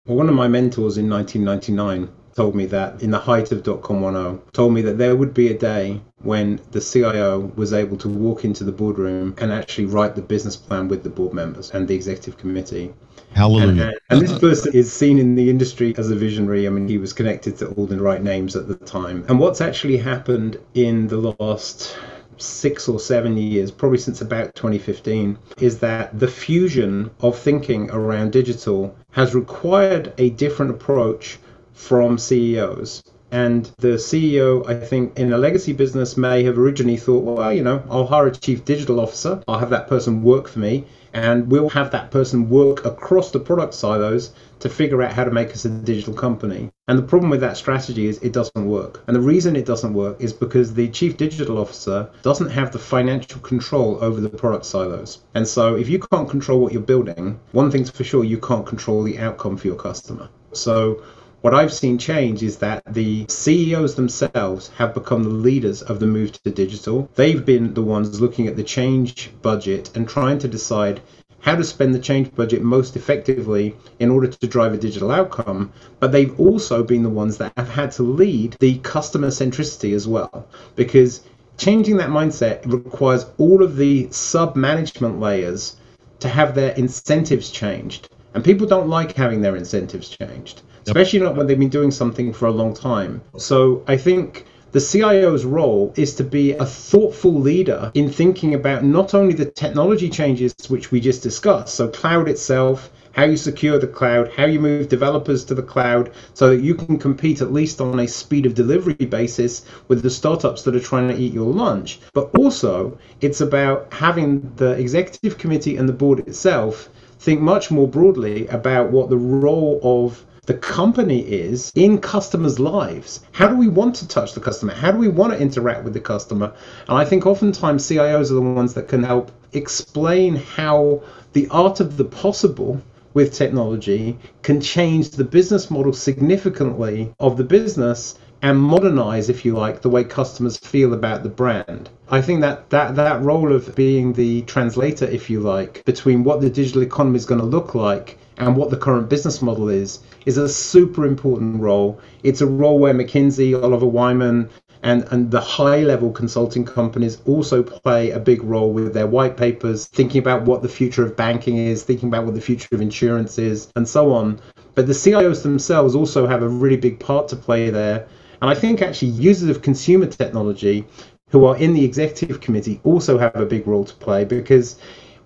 Well, 0.06 0.16
one 0.16 0.28
of 0.28 0.34
my 0.34 0.48
mentors 0.48 0.98
in 0.98 1.08
1999 1.08 2.12
told 2.34 2.54
me 2.54 2.66
that 2.66 3.02
in 3.02 3.10
the 3.10 3.18
height 3.18 3.52
of 3.52 3.62
dot 3.62 3.82
com 3.82 4.02
10 4.02 4.40
told 4.52 4.72
me 4.72 4.82
that 4.82 4.98
there 4.98 5.16
would 5.16 5.34
be 5.34 5.48
a 5.48 5.58
day 5.58 6.00
when 6.22 6.60
the 6.70 6.80
CIO 6.80 7.52
was 7.56 7.72
able 7.72 7.96
to 7.98 8.08
walk 8.08 8.44
into 8.44 8.64
the 8.64 8.72
boardroom 8.72 9.34
and 9.38 9.52
actually 9.52 9.86
write 9.86 10.14
the 10.14 10.22
business 10.22 10.56
plan 10.56 10.88
with 10.88 11.02
the 11.02 11.10
board 11.10 11.32
members 11.32 11.70
and 11.70 11.88
the 11.88 11.94
executive 11.94 12.38
committee. 12.38 12.92
Hallelujah. 13.34 13.86
And, 13.86 13.94
and, 14.10 14.20
this 14.20 14.38
person 14.38 14.72
is 14.74 14.92
seen 14.92 15.18
in 15.18 15.34
the 15.34 15.48
industry 15.48 15.94
as 15.96 16.10
a 16.10 16.14
visionary. 16.14 16.66
I 16.66 16.70
mean, 16.70 16.86
he 16.86 16.98
was 16.98 17.12
connected 17.12 17.56
to 17.58 17.68
all 17.68 17.86
the 17.86 17.98
right 17.98 18.22
names 18.22 18.56
at 18.56 18.68
the 18.68 18.74
time. 18.74 19.24
And 19.28 19.38
what's 19.38 19.60
actually 19.60 19.96
happened 19.96 20.58
in 20.74 21.08
the 21.08 21.34
last 21.38 21.96
six 22.36 22.88
or 22.88 22.98
seven 22.98 23.36
years, 23.36 23.70
probably 23.70 23.98
since 23.98 24.20
about 24.20 24.54
2015, 24.54 25.38
is 25.60 25.78
that 25.78 26.18
the 26.18 26.28
fusion 26.28 27.10
of 27.20 27.38
thinking 27.38 27.90
around 27.90 28.32
digital 28.32 28.96
has 29.12 29.34
required 29.34 30.12
a 30.18 30.30
different 30.30 30.70
approach 30.70 31.38
from 31.72 32.18
CEOs. 32.18 33.02
And 33.32 33.64
the 33.78 33.96
CEO, 33.96 34.68
I 34.68 34.74
think, 34.74 35.18
in 35.18 35.32
a 35.32 35.38
legacy 35.38 35.72
business 35.72 36.18
may 36.18 36.44
have 36.44 36.58
originally 36.58 36.98
thought, 36.98 37.24
well, 37.24 37.50
you 37.50 37.62
know, 37.62 37.82
I'll 37.88 38.06
hire 38.06 38.26
a 38.26 38.30
chief 38.30 38.66
digital 38.66 39.00
officer, 39.00 39.42
I'll 39.48 39.58
have 39.58 39.70
that 39.70 39.88
person 39.88 40.22
work 40.22 40.48
for 40.48 40.58
me, 40.58 40.84
and 41.14 41.50
we'll 41.50 41.70
have 41.70 41.92
that 41.92 42.10
person 42.10 42.50
work 42.50 42.84
across 42.84 43.30
the 43.30 43.40
product 43.40 43.72
silos 43.72 44.32
to 44.60 44.68
figure 44.68 45.02
out 45.02 45.14
how 45.14 45.24
to 45.24 45.30
make 45.30 45.50
us 45.50 45.64
a 45.64 45.70
digital 45.70 46.12
company. 46.12 46.70
And 46.88 46.98
the 46.98 47.02
problem 47.02 47.30
with 47.30 47.40
that 47.40 47.56
strategy 47.56 48.06
is 48.06 48.18
it 48.18 48.34
doesn't 48.34 48.66
work. 48.66 49.02
And 49.06 49.16
the 49.16 49.20
reason 49.20 49.56
it 49.56 49.64
doesn't 49.64 49.94
work 49.94 50.20
is 50.20 50.34
because 50.34 50.74
the 50.74 50.88
chief 50.88 51.16
digital 51.16 51.56
officer 51.56 52.10
doesn't 52.20 52.50
have 52.50 52.70
the 52.70 52.78
financial 52.78 53.40
control 53.40 53.96
over 54.04 54.20
the 54.20 54.28
product 54.28 54.66
silos. 54.66 55.20
And 55.34 55.48
so 55.48 55.74
if 55.74 55.88
you 55.88 56.00
can't 56.00 56.28
control 56.28 56.60
what 56.60 56.74
you're 56.74 56.82
building, 56.82 57.40
one 57.52 57.70
thing's 57.70 57.88
for 57.88 58.04
sure, 58.04 58.24
you 58.24 58.36
can't 58.36 58.66
control 58.66 59.02
the 59.02 59.18
outcome 59.18 59.56
for 59.56 59.68
your 59.68 59.76
customer. 59.76 60.28
So 60.52 61.02
what 61.42 61.54
I've 61.54 61.72
seen 61.72 61.98
change 61.98 62.40
is 62.44 62.58
that 62.58 62.84
the 62.86 63.26
CEOs 63.28 63.96
themselves 63.96 64.68
have 64.76 64.94
become 64.94 65.24
the 65.24 65.28
leaders 65.28 65.82
of 65.82 65.98
the 65.98 66.06
move 66.06 66.30
to 66.44 66.50
digital. 66.52 67.10
They've 67.16 67.44
been 67.44 67.74
the 67.74 67.82
ones 67.82 68.20
looking 68.20 68.46
at 68.46 68.54
the 68.54 68.62
change 68.62 69.32
budget 69.42 69.90
and 69.96 70.08
trying 70.08 70.38
to 70.38 70.48
decide 70.48 71.00
how 71.40 71.56
to 71.56 71.64
spend 71.64 71.96
the 71.96 71.98
change 71.98 72.32
budget 72.36 72.62
most 72.62 72.94
effectively 72.94 73.74
in 73.98 74.08
order 74.08 74.28
to 74.28 74.46
drive 74.46 74.72
a 74.72 74.76
digital 74.76 75.10
outcome. 75.10 75.72
But 75.98 76.12
they've 76.12 76.38
also 76.38 76.84
been 76.84 77.02
the 77.02 77.10
ones 77.10 77.38
that 77.38 77.52
have 77.56 77.70
had 77.70 77.90
to 77.92 78.04
lead 78.04 78.56
the 78.60 78.78
customer 78.78 79.28
centricity 79.28 79.96
as 79.96 80.06
well, 80.06 80.46
because 80.76 81.22
changing 81.58 81.96
that 81.96 82.10
mindset 82.10 82.60
requires 82.72 83.26
all 83.38 83.64
of 83.64 83.74
the 83.74 84.08
sub 84.12 84.54
management 84.54 85.18
layers 85.18 85.74
to 86.20 86.28
have 86.28 86.54
their 86.54 86.70
incentives 86.76 87.50
changed. 87.50 88.10
And 88.32 88.44
people 88.44 88.68
don't 88.68 88.88
like 88.88 89.16
having 89.16 89.40
their 89.40 89.56
incentives 89.56 90.08
changed 90.08 90.62
especially 90.86 91.20
not 91.20 91.36
when 91.36 91.46
they've 91.46 91.58
been 91.58 91.68
doing 91.68 91.90
something 91.90 92.32
for 92.32 92.46
a 92.46 92.50
long 92.50 92.74
time. 92.74 93.22
So 93.36 93.82
I 93.86 93.96
think 93.96 94.46
the 94.72 94.80
CIO's 94.80 95.44
role 95.44 95.92
is 95.96 96.14
to 96.14 96.24
be 96.24 96.52
a 96.52 96.64
thoughtful 96.64 97.34
leader 97.34 97.90
in 97.92 98.10
thinking 98.10 98.54
about 98.54 98.82
not 98.82 99.12
only 99.12 99.34
the 99.34 99.44
technology 99.44 100.08
changes 100.08 100.54
which 100.68 100.90
we 100.90 100.98
just 100.98 101.22
discussed, 101.22 101.74
so 101.74 101.88
cloud 101.88 102.26
itself, 102.26 102.90
how 103.12 103.24
you 103.24 103.36
secure 103.36 103.78
the 103.78 103.86
cloud, 103.86 104.30
how 104.32 104.46
you 104.46 104.58
move 104.58 104.88
developers 104.88 105.44
to 105.44 105.54
the 105.54 105.62
cloud 105.62 106.10
so 106.32 106.48
that 106.48 106.62
you 106.62 106.74
can 106.74 106.98
compete 106.98 107.42
at 107.42 107.52
least 107.52 107.82
on 107.82 108.00
a 108.00 108.08
speed 108.08 108.46
of 108.46 108.54
delivery 108.54 108.94
basis 108.94 109.66
with 109.88 110.02
the 110.02 110.10
startups 110.10 110.62
that 110.62 110.74
are 110.74 110.80
trying 110.80 111.08
to 111.08 111.18
eat 111.18 111.34
your 111.34 111.52
lunch. 111.52 112.00
But 112.14 112.30
also, 112.38 112.98
it's 113.20 113.42
about 113.42 113.92
having 113.92 114.54
the 114.56 114.70
executive 114.70 115.36
committee 115.36 115.76
and 115.76 115.86
the 115.86 115.92
board 115.92 116.20
itself 116.20 116.88
think 117.18 117.42
much 117.42 117.70
more 117.70 117.86
broadly 117.86 118.46
about 118.48 118.90
what 118.90 119.10
the 119.10 119.18
role 119.18 119.78
of 119.82 120.24
the 120.44 120.54
company 120.54 121.20
is 121.20 121.70
in 121.76 121.98
customers' 121.98 122.58
lives. 122.58 123.20
How 123.30 123.46
do 123.46 123.54
we 123.54 123.68
want 123.68 123.94
to 123.96 124.08
touch 124.08 124.32
the 124.32 124.40
customer? 124.40 124.74
How 124.74 124.90
do 124.90 124.98
we 124.98 125.06
want 125.06 125.32
to 125.32 125.38
interact 125.38 125.84
with 125.84 125.94
the 125.94 126.00
customer? 126.00 126.52
And 126.88 126.98
I 126.98 127.04
think 127.04 127.26
oftentimes 127.26 127.86
CIOs 127.86 128.32
are 128.32 128.34
the 128.34 128.40
ones 128.40 128.74
that 128.74 128.88
can 128.88 129.04
help 129.04 129.30
explain 129.52 130.34
how 130.34 131.04
the 131.32 131.46
art 131.52 131.78
of 131.78 131.96
the 131.96 132.04
possible 132.04 132.82
with 133.14 133.32
technology 133.32 134.18
can 134.42 134.60
change 134.60 135.10
the 135.10 135.22
business 135.22 135.70
model 135.70 135.92
significantly 135.92 137.14
of 137.20 137.36
the 137.36 137.44
business 137.44 138.18
and 138.42 138.60
modernize, 138.60 139.28
if 139.28 139.44
you 139.44 139.54
like, 139.54 139.80
the 139.80 139.88
way 139.88 140.02
customers 140.02 140.56
feel 140.56 140.92
about 140.92 141.22
the 141.22 141.28
brand. 141.28 141.88
I 142.10 142.20
think 142.20 142.40
that 142.40 142.70
that, 142.70 142.96
that 142.96 143.22
role 143.22 143.52
of 143.52 143.74
being 143.76 144.12
the 144.12 144.42
translator, 144.42 145.06
if 145.06 145.30
you 145.30 145.40
like, 145.40 145.84
between 145.84 146.24
what 146.24 146.40
the 146.40 146.50
digital 146.50 146.82
economy 146.82 147.16
is 147.16 147.24
going 147.24 147.40
to 147.40 147.46
look 147.46 147.74
like 147.74 148.18
and 148.36 148.56
what 148.56 148.70
the 148.70 148.76
current 148.76 149.08
business 149.08 149.40
model 149.40 149.68
is 149.68 150.00
is 150.26 150.38
a 150.38 150.48
super 150.48 151.06
important 151.06 151.60
role. 151.60 152.00
It's 152.22 152.40
a 152.40 152.46
role 152.46 152.78
where 152.78 152.94
McKinsey, 152.94 153.60
Oliver 153.60 153.86
Wyman, 153.86 154.50
and, 154.82 155.04
and 155.12 155.30
the 155.30 155.40
high 155.40 155.82
level 155.82 156.10
consulting 156.10 156.64
companies 156.64 157.18
also 157.24 157.62
play 157.62 158.10
a 158.10 158.18
big 158.18 158.42
role 158.42 158.72
with 158.72 158.92
their 158.92 159.06
white 159.06 159.36
papers, 159.36 159.86
thinking 159.86 160.18
about 160.18 160.42
what 160.42 160.62
the 160.62 160.68
future 160.68 161.04
of 161.04 161.16
banking 161.16 161.56
is, 161.56 161.84
thinking 161.84 162.08
about 162.08 162.24
what 162.24 162.34
the 162.34 162.40
future 162.40 162.68
of 162.72 162.80
insurance 162.80 163.38
is, 163.38 163.70
and 163.76 163.88
so 163.88 164.12
on. 164.12 164.40
But 164.74 164.88
the 164.88 164.92
CIOs 164.92 165.42
themselves 165.42 165.94
also 165.94 166.26
have 166.26 166.42
a 166.42 166.48
really 166.48 166.76
big 166.76 166.98
part 166.98 167.28
to 167.28 167.36
play 167.36 167.70
there. 167.70 168.08
And 168.42 168.50
I 168.50 168.54
think 168.54 168.82
actually 168.82 169.12
users 169.12 169.48
of 169.48 169.62
consumer 169.62 170.06
technology 170.06 170.84
who 171.30 171.44
are 171.44 171.56
in 171.56 171.74
the 171.74 171.84
executive 171.84 172.40
committee 172.40 172.80
also 172.82 173.16
have 173.16 173.36
a 173.36 173.46
big 173.46 173.68
role 173.68 173.84
to 173.84 173.94
play 173.94 174.24
because 174.24 174.78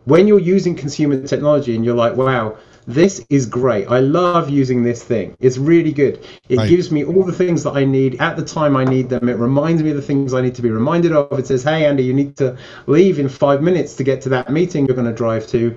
when 0.04 0.28
you're 0.28 0.38
using 0.38 0.76
consumer 0.76 1.26
technology 1.26 1.75
and 1.75 1.82
you're 1.82 1.96
like, 1.96 2.14
wow, 2.14 2.58
this 2.87 3.25
is 3.30 3.46
great. 3.46 3.88
I 3.88 4.00
love 4.00 4.50
using 4.50 4.85
this 4.85 5.02
thing. 5.02 5.35
It's 5.40 5.56
really 5.56 5.92
good. 5.92 6.25
It 6.50 6.58
right. 6.58 6.68
gives 6.68 6.92
me 6.92 7.04
all 7.04 7.25
the 7.25 7.32
things 7.32 7.64
that 7.64 7.73
I 7.73 7.85
need 7.87 8.20
at 8.20 8.37
the 8.37 8.44
time 8.44 8.76
I 8.76 8.85
need 8.85 9.08
them. 9.08 9.30
It 9.30 9.38
reminds 9.38 9.82
me 9.82 9.90
of 9.90 9.96
the 9.96 10.02
things 10.02 10.35
I 10.35 10.42
need 10.42 10.54
to 10.56 10.62
be 10.62 10.70
reminded 10.70 11.12
of. 11.12 11.37
It 11.38 11.46
says, 11.46 11.64
hey, 11.64 11.87
Andy, 11.87 12.04
you 12.04 12.12
need 12.12 12.37
to 12.37 12.56
leave 12.87 13.18
in 13.18 13.30
five 13.30 13.62
minutes 13.62 13.94
to 13.96 14.04
get 14.04 14.20
to 14.23 14.28
that 14.28 14.50
meeting 14.50 14.87
you're 14.87 14.94
going 14.94 15.08
to 15.08 15.14
drive 15.14 15.46
to. 15.49 15.75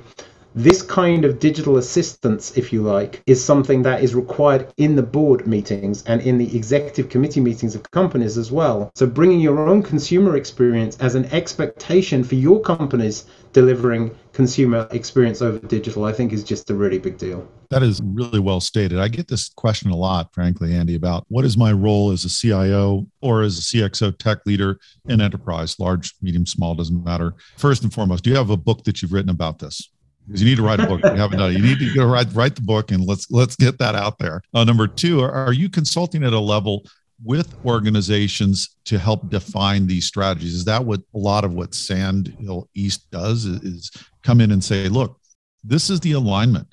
This 0.56 0.82
kind 0.82 1.26
of 1.26 1.38
digital 1.38 1.78
assistance, 1.78 2.58
if 2.58 2.74
you 2.74 2.82
like, 2.82 3.22
is 3.28 3.44
something 3.44 3.84
that 3.84 4.02
is 4.02 4.16
required 4.16 4.74
in 4.78 4.96
the 4.96 5.04
board 5.04 5.46
meetings 5.46 6.04
and 6.08 6.22
in 6.22 6.40
the 6.40 6.58
executive 6.58 7.08
committee 7.08 7.40
meetings 7.40 7.76
of 7.76 7.92
companies 7.92 8.36
as 8.36 8.52
well. 8.52 8.92
So, 8.96 9.06
bringing 9.06 9.40
your 9.40 9.68
own 9.68 9.84
consumer 9.84 10.36
experience 10.36 10.98
as 10.98 11.14
an 11.14 11.26
expectation 11.26 12.24
for 12.24 12.34
your 12.34 12.60
companies 12.62 13.26
delivering 13.54 14.10
consumer 14.34 14.88
experience 14.92 15.44
over 15.44 15.60
digital, 15.68 16.06
I 16.06 16.14
think 16.14 16.34
is 16.34 16.44
just 16.44 16.72
a 16.72 16.74
really 16.74 16.98
big 16.98 17.20
deal. 17.20 17.48
That 17.70 17.84
is 17.84 18.02
really 18.04 18.40
well 18.40 18.60
stated. 18.60 18.98
I 18.98 19.08
get 19.08 19.28
this 19.28 19.50
question 19.50 19.92
a 19.92 19.96
lot, 19.96 20.34
frankly, 20.34 20.74
Andy, 20.74 20.96
about 20.96 21.26
what 21.30 21.46
is 21.46 21.58
my 21.58 21.72
role 21.72 22.10
as 22.12 22.26
a 22.26 22.30
CIO 22.30 23.06
or 23.22 23.44
as 23.44 23.60
a 23.60 23.62
CXO 23.62 24.18
tech 24.18 24.40
leader 24.48 24.80
in 25.08 25.22
enterprise, 25.22 25.80
large, 25.80 26.16
medium, 26.24 26.48
small, 26.48 26.74
doesn't 26.74 27.04
matter. 27.04 27.36
First 27.58 27.84
and 27.84 27.94
foremost, 27.94 28.24
do 28.24 28.32
you 28.32 28.36
have 28.36 28.50
a 28.50 28.58
book 28.58 28.84
that 28.86 29.02
you've 29.04 29.14
written 29.14 29.30
about 29.30 29.60
this? 29.60 29.90
Because 30.30 30.44
you 30.44 30.48
need 30.48 30.58
to 30.58 30.64
write 30.64 30.80
a 30.80 30.86
book. 30.86 31.02
You 31.04 31.10
haven't 31.10 31.40
done 31.40 31.52
it. 31.52 31.58
You 31.58 31.64
need 31.64 31.80
to 31.80 31.92
go 31.96 32.06
write 32.06 32.28
write 32.34 32.56
the 32.56 32.62
book 32.62 32.92
and 32.92 33.04
let's 33.04 33.32
let's 33.32 33.56
get 33.56 33.80
that 33.80 33.96
out 33.96 34.20
there. 34.20 34.42
Uh, 34.54 34.64
number 34.64 34.88
two, 34.88 35.22
are, 35.22 35.32
are 35.32 35.54
you 35.54 35.70
consulting 35.70 36.24
at 36.24 36.34
a 36.34 36.40
level 36.40 36.86
with 37.24 37.54
organizations 37.66 38.78
to 38.86 39.00
help 39.00 39.30
define 39.30 39.88
these 39.88 40.06
strategies? 40.06 40.54
Is 40.54 40.66
that 40.66 40.86
what 40.86 41.02
a 41.16 41.18
lot 41.18 41.44
of 41.44 41.54
what 41.54 41.74
Sand 41.74 42.36
Hill 42.40 42.70
East 42.76 43.10
does? 43.10 43.46
Is, 43.46 43.62
is 43.64 43.92
come 44.24 44.40
in 44.40 44.52
and 44.52 44.64
say, 44.64 44.88
look, 44.88 45.20
this 45.64 45.90
is 45.90 46.00
the 46.00 46.12
alignment, 46.12 46.68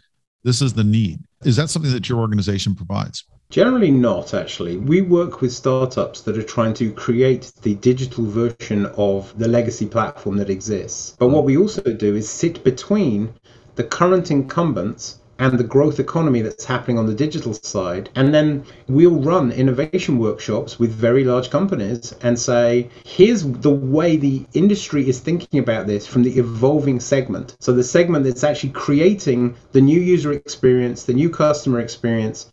this 0.44 0.60
is 0.60 0.74
the 0.74 0.84
need. 0.84 1.20
Is 1.44 1.56
that 1.56 1.70
something 1.70 1.92
that 1.92 2.08
your 2.08 2.18
organization 2.18 2.74
provides? 2.74 3.24
Generally, 3.48 3.92
not 3.92 4.34
actually. 4.34 4.76
We 4.76 5.02
work 5.02 5.40
with 5.40 5.52
startups 5.52 6.20
that 6.22 6.36
are 6.36 6.42
trying 6.42 6.74
to 6.74 6.92
create 6.92 7.52
the 7.62 7.76
digital 7.76 8.24
version 8.24 8.86
of 8.96 9.38
the 9.38 9.46
legacy 9.46 9.86
platform 9.86 10.36
that 10.38 10.50
exists. 10.50 11.14
But 11.18 11.28
what 11.28 11.44
we 11.44 11.56
also 11.56 11.82
do 11.82 12.16
is 12.16 12.28
sit 12.28 12.64
between 12.64 13.34
the 13.76 13.84
current 13.84 14.32
incumbents 14.32 15.20
and 15.38 15.58
the 15.58 15.64
growth 15.64 16.00
economy 16.00 16.40
that's 16.40 16.64
happening 16.64 16.98
on 16.98 17.06
the 17.06 17.14
digital 17.14 17.52
side. 17.52 18.08
And 18.16 18.34
then 18.34 18.64
we'll 18.88 19.20
run 19.20 19.52
innovation 19.52 20.18
workshops 20.18 20.78
with 20.78 20.90
very 20.90 21.24
large 21.24 21.50
companies 21.50 22.14
and 22.22 22.38
say, 22.38 22.90
here's 23.04 23.44
the 23.44 23.70
way 23.70 24.16
the 24.16 24.44
industry 24.54 25.08
is 25.08 25.20
thinking 25.20 25.60
about 25.60 25.86
this 25.86 26.06
from 26.06 26.22
the 26.24 26.38
evolving 26.38 27.00
segment. 27.00 27.56
So 27.60 27.72
the 27.72 27.84
segment 27.84 28.24
that's 28.24 28.44
actually 28.44 28.70
creating 28.70 29.56
the 29.72 29.80
new 29.80 30.00
user 30.00 30.32
experience, 30.32 31.04
the 31.04 31.14
new 31.14 31.30
customer 31.30 31.80
experience, 31.80 32.50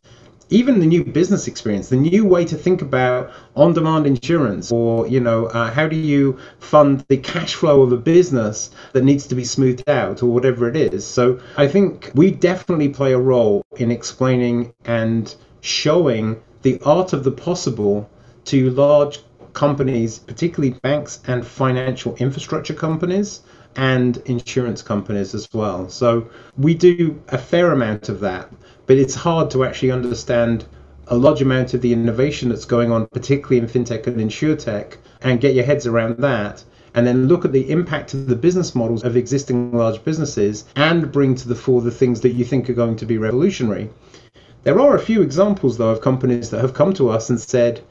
even 0.49 0.79
the 0.79 0.85
new 0.85 1.03
business 1.03 1.47
experience, 1.47 1.89
the 1.89 1.95
new 1.95 2.25
way 2.25 2.45
to 2.45 2.55
think 2.55 2.81
about 2.81 3.31
on-demand 3.55 4.05
insurance, 4.05 4.71
or 4.71 5.07
you 5.07 5.19
know, 5.19 5.47
uh, 5.47 5.71
how 5.71 5.87
do 5.87 5.95
you 5.95 6.37
fund 6.59 7.05
the 7.07 7.17
cash 7.17 7.55
flow 7.55 7.81
of 7.81 7.91
a 7.91 7.97
business 7.97 8.71
that 8.93 9.03
needs 9.03 9.27
to 9.27 9.35
be 9.35 9.43
smoothed 9.43 9.89
out, 9.89 10.23
or 10.23 10.27
whatever 10.27 10.67
it 10.67 10.75
is. 10.75 11.05
So 11.05 11.39
I 11.57 11.67
think 11.67 12.11
we 12.13 12.31
definitely 12.31 12.89
play 12.89 13.13
a 13.13 13.19
role 13.19 13.63
in 13.77 13.91
explaining 13.91 14.73
and 14.85 15.33
showing 15.61 16.41
the 16.61 16.79
art 16.85 17.13
of 17.13 17.23
the 17.23 17.31
possible 17.31 18.09
to 18.45 18.69
large 18.71 19.19
companies, 19.53 20.19
particularly 20.19 20.77
banks 20.81 21.19
and 21.27 21.45
financial 21.45 22.15
infrastructure 22.15 22.73
companies 22.73 23.41
and 23.75 24.17
insurance 24.25 24.81
companies 24.81 25.33
as 25.33 25.47
well. 25.53 25.89
So 25.89 26.29
we 26.57 26.73
do 26.73 27.21
a 27.29 27.37
fair 27.37 27.71
amount 27.71 28.09
of 28.09 28.19
that 28.21 28.51
but 28.85 28.97
it's 28.97 29.15
hard 29.15 29.51
to 29.51 29.63
actually 29.63 29.91
understand 29.91 30.65
a 31.07 31.17
large 31.17 31.41
amount 31.41 31.73
of 31.73 31.81
the 31.81 31.93
innovation 31.93 32.49
that's 32.49 32.65
going 32.65 32.91
on, 32.91 33.07
particularly 33.07 33.57
in 33.57 33.67
fintech 33.67 34.07
and 34.07 34.17
insurtech, 34.17 34.97
and 35.21 35.41
get 35.41 35.55
your 35.55 35.65
heads 35.65 35.85
around 35.85 36.17
that. 36.17 36.63
And 36.95 37.07
then 37.07 37.27
look 37.27 37.43
at 37.43 37.51
the 37.51 37.71
impact 37.71 38.13
of 38.13 38.27
the 38.27 38.35
business 38.35 38.75
models 38.75 39.03
of 39.03 39.17
existing 39.17 39.71
large 39.71 40.03
businesses 40.03 40.65
and 40.75 41.11
bring 41.11 41.33
to 41.35 41.47
the 41.47 41.55
fore 41.55 41.81
the 41.81 41.89
things 41.89 42.21
that 42.21 42.33
you 42.33 42.45
think 42.45 42.69
are 42.69 42.73
going 42.73 42.95
to 42.97 43.05
be 43.05 43.17
revolutionary. 43.17 43.89
There 44.63 44.79
are 44.79 44.95
a 44.95 44.99
few 44.99 45.21
examples, 45.21 45.77
though, 45.77 45.89
of 45.89 46.01
companies 46.01 46.51
that 46.51 46.61
have 46.61 46.75
come 46.75 46.93
to 46.93 47.09
us 47.09 47.29
and 47.29 47.39
said, 47.39 47.83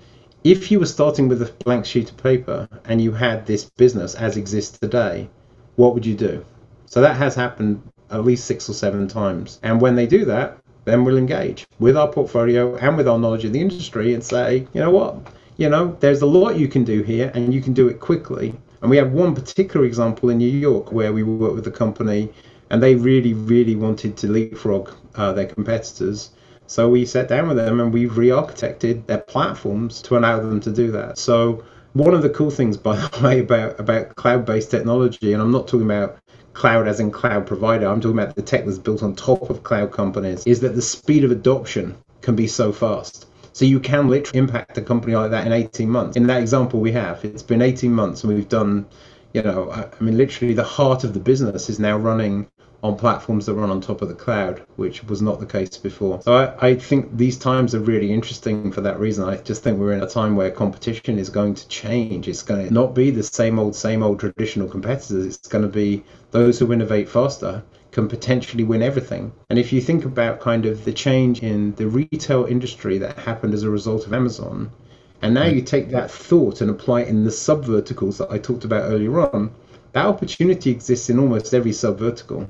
if 0.44 0.70
you 0.70 0.78
were 0.78 0.86
starting 0.86 1.28
with 1.28 1.42
a 1.42 1.52
blank 1.64 1.84
sheet 1.84 2.10
of 2.10 2.16
paper 2.16 2.68
and 2.84 3.00
you 3.00 3.12
had 3.12 3.44
this 3.44 3.64
business 3.64 4.14
as 4.14 4.36
exists 4.36 4.78
today, 4.78 5.28
what 5.76 5.94
would 5.94 6.06
you 6.06 6.14
do? 6.14 6.44
So 6.86 7.00
that 7.00 7.16
has 7.16 7.34
happened 7.34 7.82
at 8.10 8.24
least 8.24 8.44
six 8.44 8.68
or 8.68 8.74
seven 8.74 9.08
times. 9.08 9.58
And 9.62 9.80
when 9.80 9.96
they 9.96 10.06
do 10.06 10.24
that, 10.26 10.58
then 10.84 11.04
we'll 11.04 11.18
engage 11.18 11.66
with 11.78 11.96
our 11.96 12.08
portfolio 12.08 12.76
and 12.76 12.96
with 12.96 13.08
our 13.08 13.18
knowledge 13.18 13.44
of 13.44 13.52
the 13.52 13.60
industry 13.60 14.14
and 14.14 14.22
say, 14.22 14.66
you 14.72 14.80
know 14.80 14.90
what, 14.90 15.16
you 15.56 15.68
know, 15.68 15.96
there's 16.00 16.22
a 16.22 16.26
lot 16.26 16.56
you 16.56 16.68
can 16.68 16.84
do 16.84 17.02
here 17.02 17.30
and 17.34 17.54
you 17.54 17.60
can 17.60 17.72
do 17.72 17.88
it 17.88 18.00
quickly. 18.00 18.54
And 18.80 18.90
we 18.90 18.96
have 18.96 19.12
one 19.12 19.34
particular 19.34 19.86
example 19.86 20.28
in 20.30 20.38
New 20.38 20.50
York 20.50 20.92
where 20.92 21.12
we 21.12 21.22
worked 21.22 21.54
with 21.54 21.66
a 21.66 21.70
company 21.70 22.32
and 22.70 22.82
they 22.82 22.94
really, 22.94 23.34
really 23.34 23.76
wanted 23.76 24.16
to 24.18 24.28
leapfrog 24.28 24.90
uh, 25.14 25.32
their 25.32 25.46
competitors. 25.46 26.30
So 26.66 26.88
we 26.88 27.04
sat 27.04 27.28
down 27.28 27.48
with 27.48 27.58
them 27.58 27.80
and 27.80 27.92
we've 27.92 28.16
re-architected 28.16 29.06
their 29.06 29.18
platforms 29.18 30.00
to 30.02 30.16
allow 30.16 30.40
them 30.40 30.60
to 30.60 30.72
do 30.72 30.90
that. 30.92 31.18
So 31.18 31.62
one 31.92 32.14
of 32.14 32.22
the 32.22 32.30
cool 32.30 32.50
things, 32.50 32.76
by 32.76 32.96
the 32.96 33.20
way, 33.22 33.40
about 33.40 33.78
about 33.78 34.16
cloud-based 34.16 34.70
technology, 34.70 35.32
and 35.32 35.42
I'm 35.42 35.50
not 35.50 35.68
talking 35.68 35.86
about 35.86 36.18
cloud 36.54 36.88
as 36.88 37.00
in 37.00 37.10
cloud 37.10 37.46
provider, 37.46 37.86
I'm 37.86 38.00
talking 38.00 38.18
about 38.18 38.34
the 38.34 38.42
tech 38.42 38.64
that's 38.64 38.78
built 38.78 39.02
on 39.02 39.14
top 39.14 39.50
of 39.50 39.62
cloud 39.62 39.92
companies, 39.92 40.44
is 40.46 40.60
that 40.60 40.74
the 40.74 40.82
speed 40.82 41.24
of 41.24 41.30
adoption 41.30 41.96
can 42.20 42.36
be 42.36 42.46
so 42.46 42.72
fast. 42.72 43.26
So 43.52 43.64
you 43.64 43.80
can 43.80 44.08
literally 44.08 44.38
impact 44.38 44.78
a 44.78 44.82
company 44.82 45.14
like 45.14 45.30
that 45.30 45.46
in 45.46 45.52
18 45.52 45.88
months. 45.88 46.16
In 46.16 46.26
that 46.28 46.40
example 46.40 46.80
we 46.80 46.92
have, 46.92 47.24
it's 47.24 47.42
been 47.42 47.60
18 47.60 47.92
months 47.92 48.24
and 48.24 48.32
we've 48.32 48.48
done, 48.48 48.86
you 49.34 49.42
know, 49.42 49.70
I 49.70 49.88
mean, 50.02 50.16
literally 50.16 50.54
the 50.54 50.64
heart 50.64 51.04
of 51.04 51.12
the 51.12 51.20
business 51.20 51.68
is 51.68 51.78
now 51.78 51.96
running 51.98 52.48
on 52.82 52.96
platforms 52.96 53.46
that 53.46 53.54
run 53.54 53.70
on 53.70 53.80
top 53.80 54.02
of 54.02 54.08
the 54.08 54.14
cloud, 54.14 54.60
which 54.74 55.04
was 55.04 55.22
not 55.22 55.38
the 55.38 55.46
case 55.46 55.76
before. 55.76 56.20
So 56.22 56.34
I, 56.34 56.70
I, 56.70 56.74
think 56.74 57.16
these 57.16 57.38
times 57.38 57.76
are 57.76 57.80
really 57.80 58.12
interesting 58.12 58.72
for 58.72 58.80
that 58.80 58.98
reason. 58.98 59.22
I 59.24 59.36
just 59.36 59.62
think 59.62 59.78
we're 59.78 59.92
in 59.92 60.02
a 60.02 60.08
time 60.08 60.34
where 60.34 60.50
competition 60.50 61.16
is 61.16 61.30
going 61.30 61.54
to 61.54 61.68
change. 61.68 62.26
It's 62.26 62.42
going 62.42 62.66
to 62.66 62.74
not 62.74 62.92
be 62.92 63.10
the 63.10 63.22
same 63.22 63.60
old, 63.60 63.76
same 63.76 64.02
old 64.02 64.18
traditional 64.18 64.68
competitors. 64.68 65.26
It's 65.26 65.46
going 65.46 65.62
to 65.62 65.68
be 65.68 66.02
those 66.32 66.58
who 66.58 66.72
innovate 66.72 67.08
faster 67.08 67.62
can 67.92 68.08
potentially 68.08 68.64
win 68.64 68.82
everything. 68.82 69.32
And 69.48 69.58
if 69.58 69.72
you 69.72 69.80
think 69.80 70.04
about 70.04 70.40
kind 70.40 70.66
of 70.66 70.84
the 70.84 70.92
change 70.92 71.40
in 71.40 71.74
the 71.76 71.86
retail 71.86 72.46
industry 72.46 72.98
that 72.98 73.16
happened 73.18 73.54
as 73.54 73.62
a 73.62 73.70
result 73.70 74.06
of 74.06 74.12
Amazon, 74.12 74.72
And 75.20 75.34
now 75.34 75.44
you 75.44 75.62
take 75.62 75.90
that 75.90 76.10
thought 76.10 76.60
and 76.60 76.68
apply 76.68 77.02
it 77.02 77.08
in 77.08 77.22
the 77.22 77.30
sub 77.30 77.64
verticals 77.64 78.18
that 78.18 78.32
I 78.32 78.38
talked 78.38 78.64
about 78.64 78.90
earlier 78.90 79.20
on. 79.20 79.52
That 79.92 80.06
opportunity 80.06 80.72
exists 80.72 81.10
in 81.10 81.20
almost 81.20 81.54
every 81.54 81.72
sub 81.72 81.98
vertical 82.00 82.48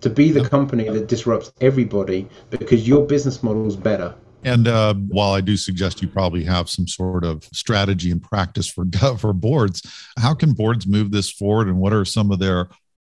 to 0.00 0.10
be 0.10 0.30
the 0.30 0.48
company 0.48 0.88
that 0.88 1.08
disrupts 1.08 1.52
everybody 1.60 2.28
because 2.50 2.86
your 2.86 3.06
business 3.06 3.42
model 3.42 3.66
is 3.66 3.76
better. 3.76 4.14
And 4.42 4.68
uh, 4.68 4.94
while 4.94 5.32
I 5.32 5.40
do 5.40 5.56
suggest 5.56 6.00
you 6.00 6.08
probably 6.08 6.44
have 6.44 6.70
some 6.70 6.88
sort 6.88 7.24
of 7.24 7.44
strategy 7.52 8.10
and 8.10 8.22
practice 8.22 8.68
for 8.68 8.86
for 9.18 9.32
boards, 9.32 9.82
how 10.18 10.34
can 10.34 10.52
boards 10.52 10.86
move 10.86 11.10
this 11.10 11.30
forward? 11.30 11.68
And 11.68 11.78
what 11.78 11.92
are 11.92 12.04
some 12.04 12.30
of 12.30 12.38
their 12.38 12.68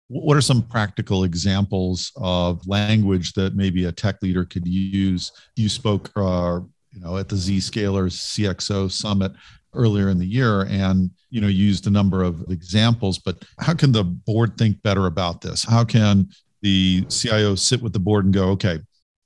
what 0.07 0.35
are 0.35 0.41
some 0.41 0.63
practical 0.63 1.23
examples 1.23 2.11
of 2.15 2.65
language 2.67 3.33
that 3.33 3.55
maybe 3.55 3.85
a 3.85 3.91
tech 3.91 4.21
leader 4.23 4.43
could 4.43 4.67
use? 4.67 5.31
You 5.55 5.69
spoke, 5.69 6.09
uh, 6.15 6.61
you 6.91 6.99
know, 6.99 7.17
at 7.17 7.29
the 7.29 7.35
Zscalers 7.35 8.13
CXO 8.13 8.91
Summit 8.91 9.31
earlier 9.75 10.09
in 10.09 10.17
the 10.17 10.25
year, 10.25 10.63
and 10.63 11.11
you 11.29 11.41
know, 11.41 11.47
used 11.47 11.85
a 11.85 11.91
number 11.91 12.23
of 12.23 12.43
examples. 12.49 13.19
But 13.19 13.43
how 13.59 13.75
can 13.75 13.91
the 13.91 14.03
board 14.03 14.57
think 14.57 14.81
better 14.81 15.05
about 15.05 15.41
this? 15.41 15.63
How 15.63 15.83
can 15.83 16.29
the 16.61 17.05
CIO 17.09 17.55
sit 17.55 17.81
with 17.81 17.93
the 17.93 17.99
board 17.99 18.25
and 18.25 18.33
go, 18.33 18.49
okay, 18.49 18.79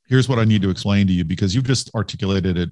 here's 0.08 0.30
what 0.30 0.40
I 0.40 0.44
need 0.44 0.62
to 0.62 0.70
explain 0.70 1.08
to 1.08 1.14
you 1.14 1.24
because 1.24 1.56
you've 1.56 1.64
just 1.66 1.94
articulated 1.96 2.58
it 2.58 2.70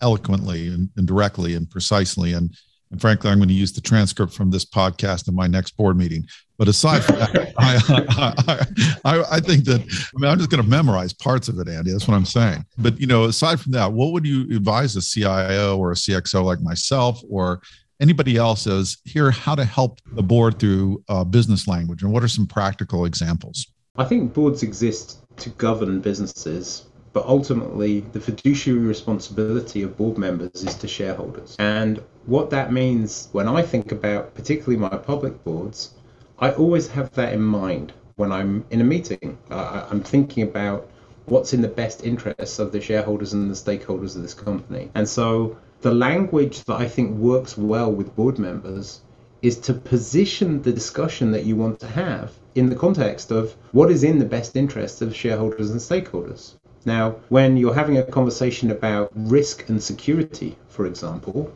eloquently 0.00 0.68
and, 0.68 0.88
and 0.96 1.06
directly 1.06 1.54
and 1.54 1.68
precisely. 1.68 2.32
And 2.32 2.54
and 2.90 3.00
frankly, 3.00 3.30
I'm 3.30 3.38
going 3.38 3.48
to 3.48 3.54
use 3.54 3.72
the 3.72 3.82
transcript 3.82 4.32
from 4.32 4.50
this 4.50 4.64
podcast 4.64 5.28
in 5.28 5.34
my 5.34 5.46
next 5.46 5.76
board 5.76 5.98
meeting. 5.98 6.26
But 6.56 6.68
aside 6.68 7.04
from 7.04 7.16
that, 7.16 7.52
I, 7.58 8.64
I, 9.04 9.18
I, 9.18 9.24
I, 9.36 9.40
think 9.40 9.64
that 9.64 9.82
I 9.82 10.20
mean 10.20 10.30
I'm 10.30 10.38
just 10.38 10.50
going 10.50 10.62
to 10.62 10.68
memorize 10.68 11.12
parts 11.12 11.48
of 11.48 11.58
it, 11.58 11.68
Andy. 11.68 11.92
That's 11.92 12.08
what 12.08 12.14
I'm 12.14 12.24
saying. 12.24 12.64
But 12.78 12.98
you 12.98 13.06
know, 13.06 13.24
aside 13.24 13.60
from 13.60 13.72
that, 13.72 13.92
what 13.92 14.12
would 14.12 14.26
you 14.26 14.44
advise 14.56 14.96
a 14.96 15.02
CIO 15.02 15.76
or 15.76 15.92
a 15.92 15.94
CXO 15.94 16.42
like 16.44 16.60
myself 16.60 17.20
or 17.28 17.60
anybody 18.00 18.36
else 18.36 18.66
as 18.66 18.96
here 19.04 19.30
how 19.30 19.54
to 19.54 19.64
help 19.64 19.98
the 20.12 20.22
board 20.22 20.58
through 20.58 21.02
uh, 21.08 21.24
business 21.24 21.68
language, 21.68 22.02
and 22.02 22.12
what 22.12 22.22
are 22.22 22.28
some 22.28 22.46
practical 22.46 23.04
examples? 23.04 23.66
I 23.98 24.04
think 24.04 24.32
boards 24.32 24.62
exist 24.62 25.18
to 25.38 25.50
govern 25.50 26.00
businesses, 26.00 26.86
but 27.12 27.26
ultimately 27.26 28.00
the 28.00 28.20
fiduciary 28.20 28.78
responsibility 28.78 29.82
of 29.82 29.96
board 29.96 30.16
members 30.16 30.62
is 30.62 30.76
to 30.76 30.86
shareholders. 30.86 31.56
And 31.58 32.00
what 32.24 32.50
that 32.50 32.72
means 32.72 33.28
when 33.32 33.48
I 33.48 33.62
think 33.62 33.90
about 33.90 34.36
particularly 34.36 34.76
my 34.76 34.96
public 34.96 35.42
boards, 35.42 35.94
I 36.38 36.52
always 36.52 36.86
have 36.88 37.10
that 37.14 37.32
in 37.32 37.42
mind 37.42 37.92
when 38.14 38.30
I'm 38.30 38.64
in 38.70 38.80
a 38.80 38.84
meeting. 38.84 39.36
I'm 39.50 40.04
thinking 40.04 40.44
about 40.44 40.88
what's 41.26 41.52
in 41.52 41.60
the 41.60 41.68
best 41.68 42.04
interests 42.04 42.60
of 42.60 42.70
the 42.70 42.80
shareholders 42.80 43.32
and 43.32 43.50
the 43.50 43.54
stakeholders 43.54 44.14
of 44.14 44.22
this 44.22 44.34
company. 44.34 44.92
And 44.94 45.08
so 45.08 45.58
the 45.80 45.92
language 45.92 46.62
that 46.64 46.76
I 46.76 46.86
think 46.86 47.16
works 47.18 47.58
well 47.58 47.90
with 47.90 48.14
board 48.14 48.38
members 48.38 49.00
is 49.42 49.56
to 49.58 49.72
position 49.74 50.62
the 50.62 50.72
discussion 50.72 51.30
that 51.30 51.44
you 51.44 51.56
want 51.56 51.78
to 51.80 51.86
have 51.86 52.32
in 52.54 52.68
the 52.68 52.76
context 52.76 53.30
of 53.30 53.54
what 53.72 53.90
is 53.90 54.02
in 54.02 54.18
the 54.18 54.24
best 54.24 54.56
interest 54.56 55.02
of 55.02 55.14
shareholders 55.14 55.70
and 55.70 55.80
stakeholders. 55.80 56.54
Now, 56.88 57.16
when 57.28 57.58
you're 57.58 57.74
having 57.74 57.98
a 57.98 58.02
conversation 58.02 58.70
about 58.70 59.10
risk 59.14 59.68
and 59.68 59.82
security, 59.82 60.56
for 60.70 60.86
example, 60.86 61.52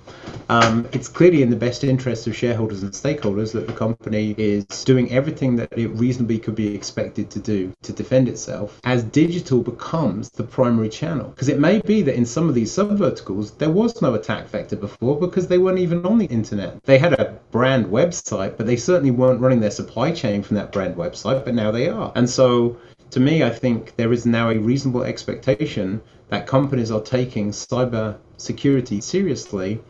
um, 0.50 0.86
it's 0.92 1.08
clearly 1.08 1.42
in 1.42 1.48
the 1.48 1.56
best 1.56 1.84
interest 1.84 2.26
of 2.26 2.36
shareholders 2.36 2.82
and 2.82 2.92
stakeholders 2.92 3.52
that 3.52 3.66
the 3.66 3.72
company 3.72 4.34
is 4.36 4.64
doing 4.84 5.10
everything 5.10 5.56
that 5.56 5.72
it 5.78 5.88
reasonably 5.88 6.38
could 6.38 6.54
be 6.54 6.74
expected 6.74 7.30
to 7.30 7.38
do 7.38 7.72
to 7.82 7.92
defend 7.92 8.28
itself 8.28 8.78
as 8.84 9.04
digital 9.04 9.62
becomes 9.62 10.28
the 10.30 10.42
primary 10.42 10.90
channel. 10.90 11.28
Because 11.28 11.48
it 11.48 11.58
may 11.58 11.80
be 11.80 12.02
that 12.02 12.14
in 12.14 12.26
some 12.26 12.48
of 12.48 12.54
these 12.54 12.70
subverticals, 12.70 13.56
there 13.56 13.70
was 13.70 14.02
no 14.02 14.12
attack 14.14 14.48
vector 14.48 14.76
before 14.76 15.18
because 15.18 15.46
they 15.46 15.58
weren't 15.58 15.78
even 15.78 16.04
on 16.04 16.18
the 16.18 16.26
internet. 16.26 16.82
They 16.82 16.98
had 16.98 17.14
a 17.14 17.38
brand 17.52 17.86
website, 17.86 18.58
but 18.58 18.66
they 18.66 18.76
certainly 18.76 19.12
weren't 19.12 19.40
running 19.40 19.60
their 19.60 19.70
supply 19.70 20.10
chain 20.12 20.42
from 20.42 20.56
that 20.56 20.72
brand 20.72 20.96
website, 20.96 21.44
but 21.44 21.54
now 21.54 21.70
they 21.70 21.88
are. 21.88 22.12
And 22.16 22.28
so 22.28 22.76
to 23.12 23.20
me, 23.20 23.42
I 23.42 23.50
think 23.50 23.94
there 23.96 24.12
is 24.12 24.26
now 24.26 24.48
a 24.48 24.58
reasonable 24.58 25.04
expectation 25.04 26.00
that 26.30 26.46
companies 26.46 26.90
are 26.90 27.00
taking 27.00 27.50
cyber 27.50 28.16
security 28.38 29.00
seriously. 29.02 29.80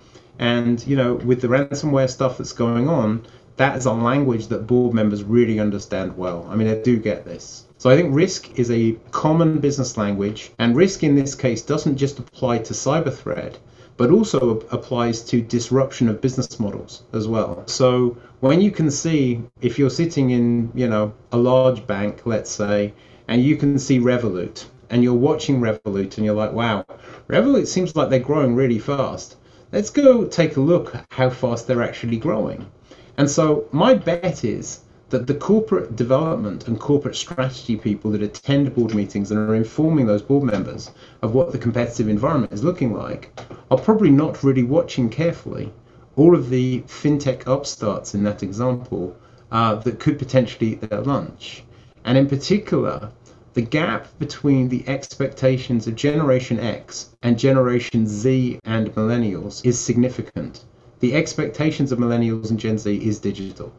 And, 0.40 0.84
you 0.86 0.96
know, 0.96 1.14
with 1.14 1.40
the 1.40 1.46
ransomware 1.46 2.10
stuff 2.10 2.38
that's 2.38 2.52
going 2.52 2.88
on, 2.88 3.24
that 3.58 3.76
is 3.76 3.86
a 3.86 3.92
language 3.92 4.48
that 4.48 4.66
board 4.66 4.92
members 4.92 5.22
really 5.22 5.60
understand 5.60 6.16
well. 6.16 6.48
I 6.50 6.56
mean, 6.56 6.66
they 6.66 6.82
do 6.82 6.98
get 6.98 7.24
this. 7.24 7.66
So 7.78 7.90
I 7.90 7.96
think 7.96 8.12
risk 8.12 8.58
is 8.58 8.72
a 8.72 8.92
common 9.12 9.58
business 9.58 9.96
language, 9.96 10.50
and 10.58 10.74
risk 10.74 11.04
in 11.04 11.14
this 11.14 11.36
case 11.36 11.62
doesn't 11.62 11.96
just 11.96 12.18
apply 12.18 12.58
to 12.58 12.74
cyber 12.74 13.14
threat, 13.14 13.58
but 13.96 14.10
also 14.10 14.60
applies 14.72 15.22
to 15.24 15.40
disruption 15.40 16.08
of 16.08 16.20
business 16.20 16.58
models 16.58 17.04
as 17.12 17.28
well. 17.28 17.62
So 17.66 18.16
when 18.40 18.60
you 18.60 18.72
can 18.72 18.90
see 18.90 19.42
if 19.60 19.78
you're 19.78 19.90
sitting 19.90 20.30
in, 20.30 20.72
you 20.74 20.88
know, 20.88 21.12
a 21.30 21.36
large 21.36 21.86
bank, 21.86 22.22
let's 22.24 22.50
say, 22.50 22.94
and 23.28 23.42
you 23.42 23.56
can 23.56 23.78
see 23.78 23.98
Revolut 23.98 24.64
and 24.90 25.02
you're 25.02 25.14
watching 25.14 25.60
Revolut 25.60 26.16
and 26.16 26.24
you're 26.24 26.34
like, 26.34 26.52
wow, 26.52 26.84
Revolut 27.28 27.66
seems 27.66 27.96
like 27.96 28.10
they're 28.10 28.18
growing 28.18 28.54
really 28.54 28.78
fast. 28.78 29.36
Let's 29.72 29.90
go 29.90 30.26
take 30.26 30.56
a 30.56 30.60
look 30.60 30.94
how 31.10 31.30
fast 31.30 31.66
they're 31.66 31.82
actually 31.82 32.18
growing. 32.18 32.66
And 33.16 33.30
so 33.30 33.68
my 33.72 33.94
bet 33.94 34.44
is 34.44 34.80
that 35.10 35.26
the 35.26 35.34
corporate 35.34 35.94
development 35.96 36.68
and 36.68 36.80
corporate 36.80 37.16
strategy 37.16 37.76
people 37.76 38.10
that 38.10 38.22
attend 38.22 38.74
board 38.74 38.94
meetings 38.94 39.30
and 39.30 39.38
are 39.38 39.54
informing 39.54 40.06
those 40.06 40.22
board 40.22 40.44
members 40.44 40.90
of 41.22 41.34
what 41.34 41.52
the 41.52 41.58
competitive 41.58 42.08
environment 42.08 42.52
is 42.52 42.64
looking 42.64 42.92
like 42.92 43.30
are 43.70 43.78
probably 43.78 44.10
not 44.10 44.42
really 44.42 44.62
watching 44.62 45.08
carefully 45.08 45.72
all 46.16 46.34
of 46.34 46.50
the 46.50 46.80
fintech 46.82 47.46
upstarts 47.46 48.14
in 48.14 48.22
that 48.24 48.42
example 48.42 49.16
uh, 49.50 49.74
that 49.76 49.98
could 49.98 50.18
potentially 50.18 50.72
eat 50.72 50.80
their 50.80 51.00
lunch. 51.00 51.62
And 52.04 52.18
in 52.18 52.28
particular, 52.28 53.10
the 53.54 53.62
gap 53.62 54.08
between 54.18 54.68
the 54.68 54.82
expectations 54.88 55.86
of 55.86 55.94
Generation 55.94 56.58
X 56.58 57.10
and 57.22 57.38
Generation 57.38 58.06
Z 58.06 58.58
and 58.64 58.94
millennials 58.94 59.64
is 59.64 59.78
significant. 59.78 60.64
The 61.00 61.14
expectations 61.14 61.92
of 61.92 61.98
millennials 61.98 62.50
and 62.50 62.58
Gen 62.58 62.78
Z 62.78 62.94
is 62.96 63.20
digital. 63.20 63.72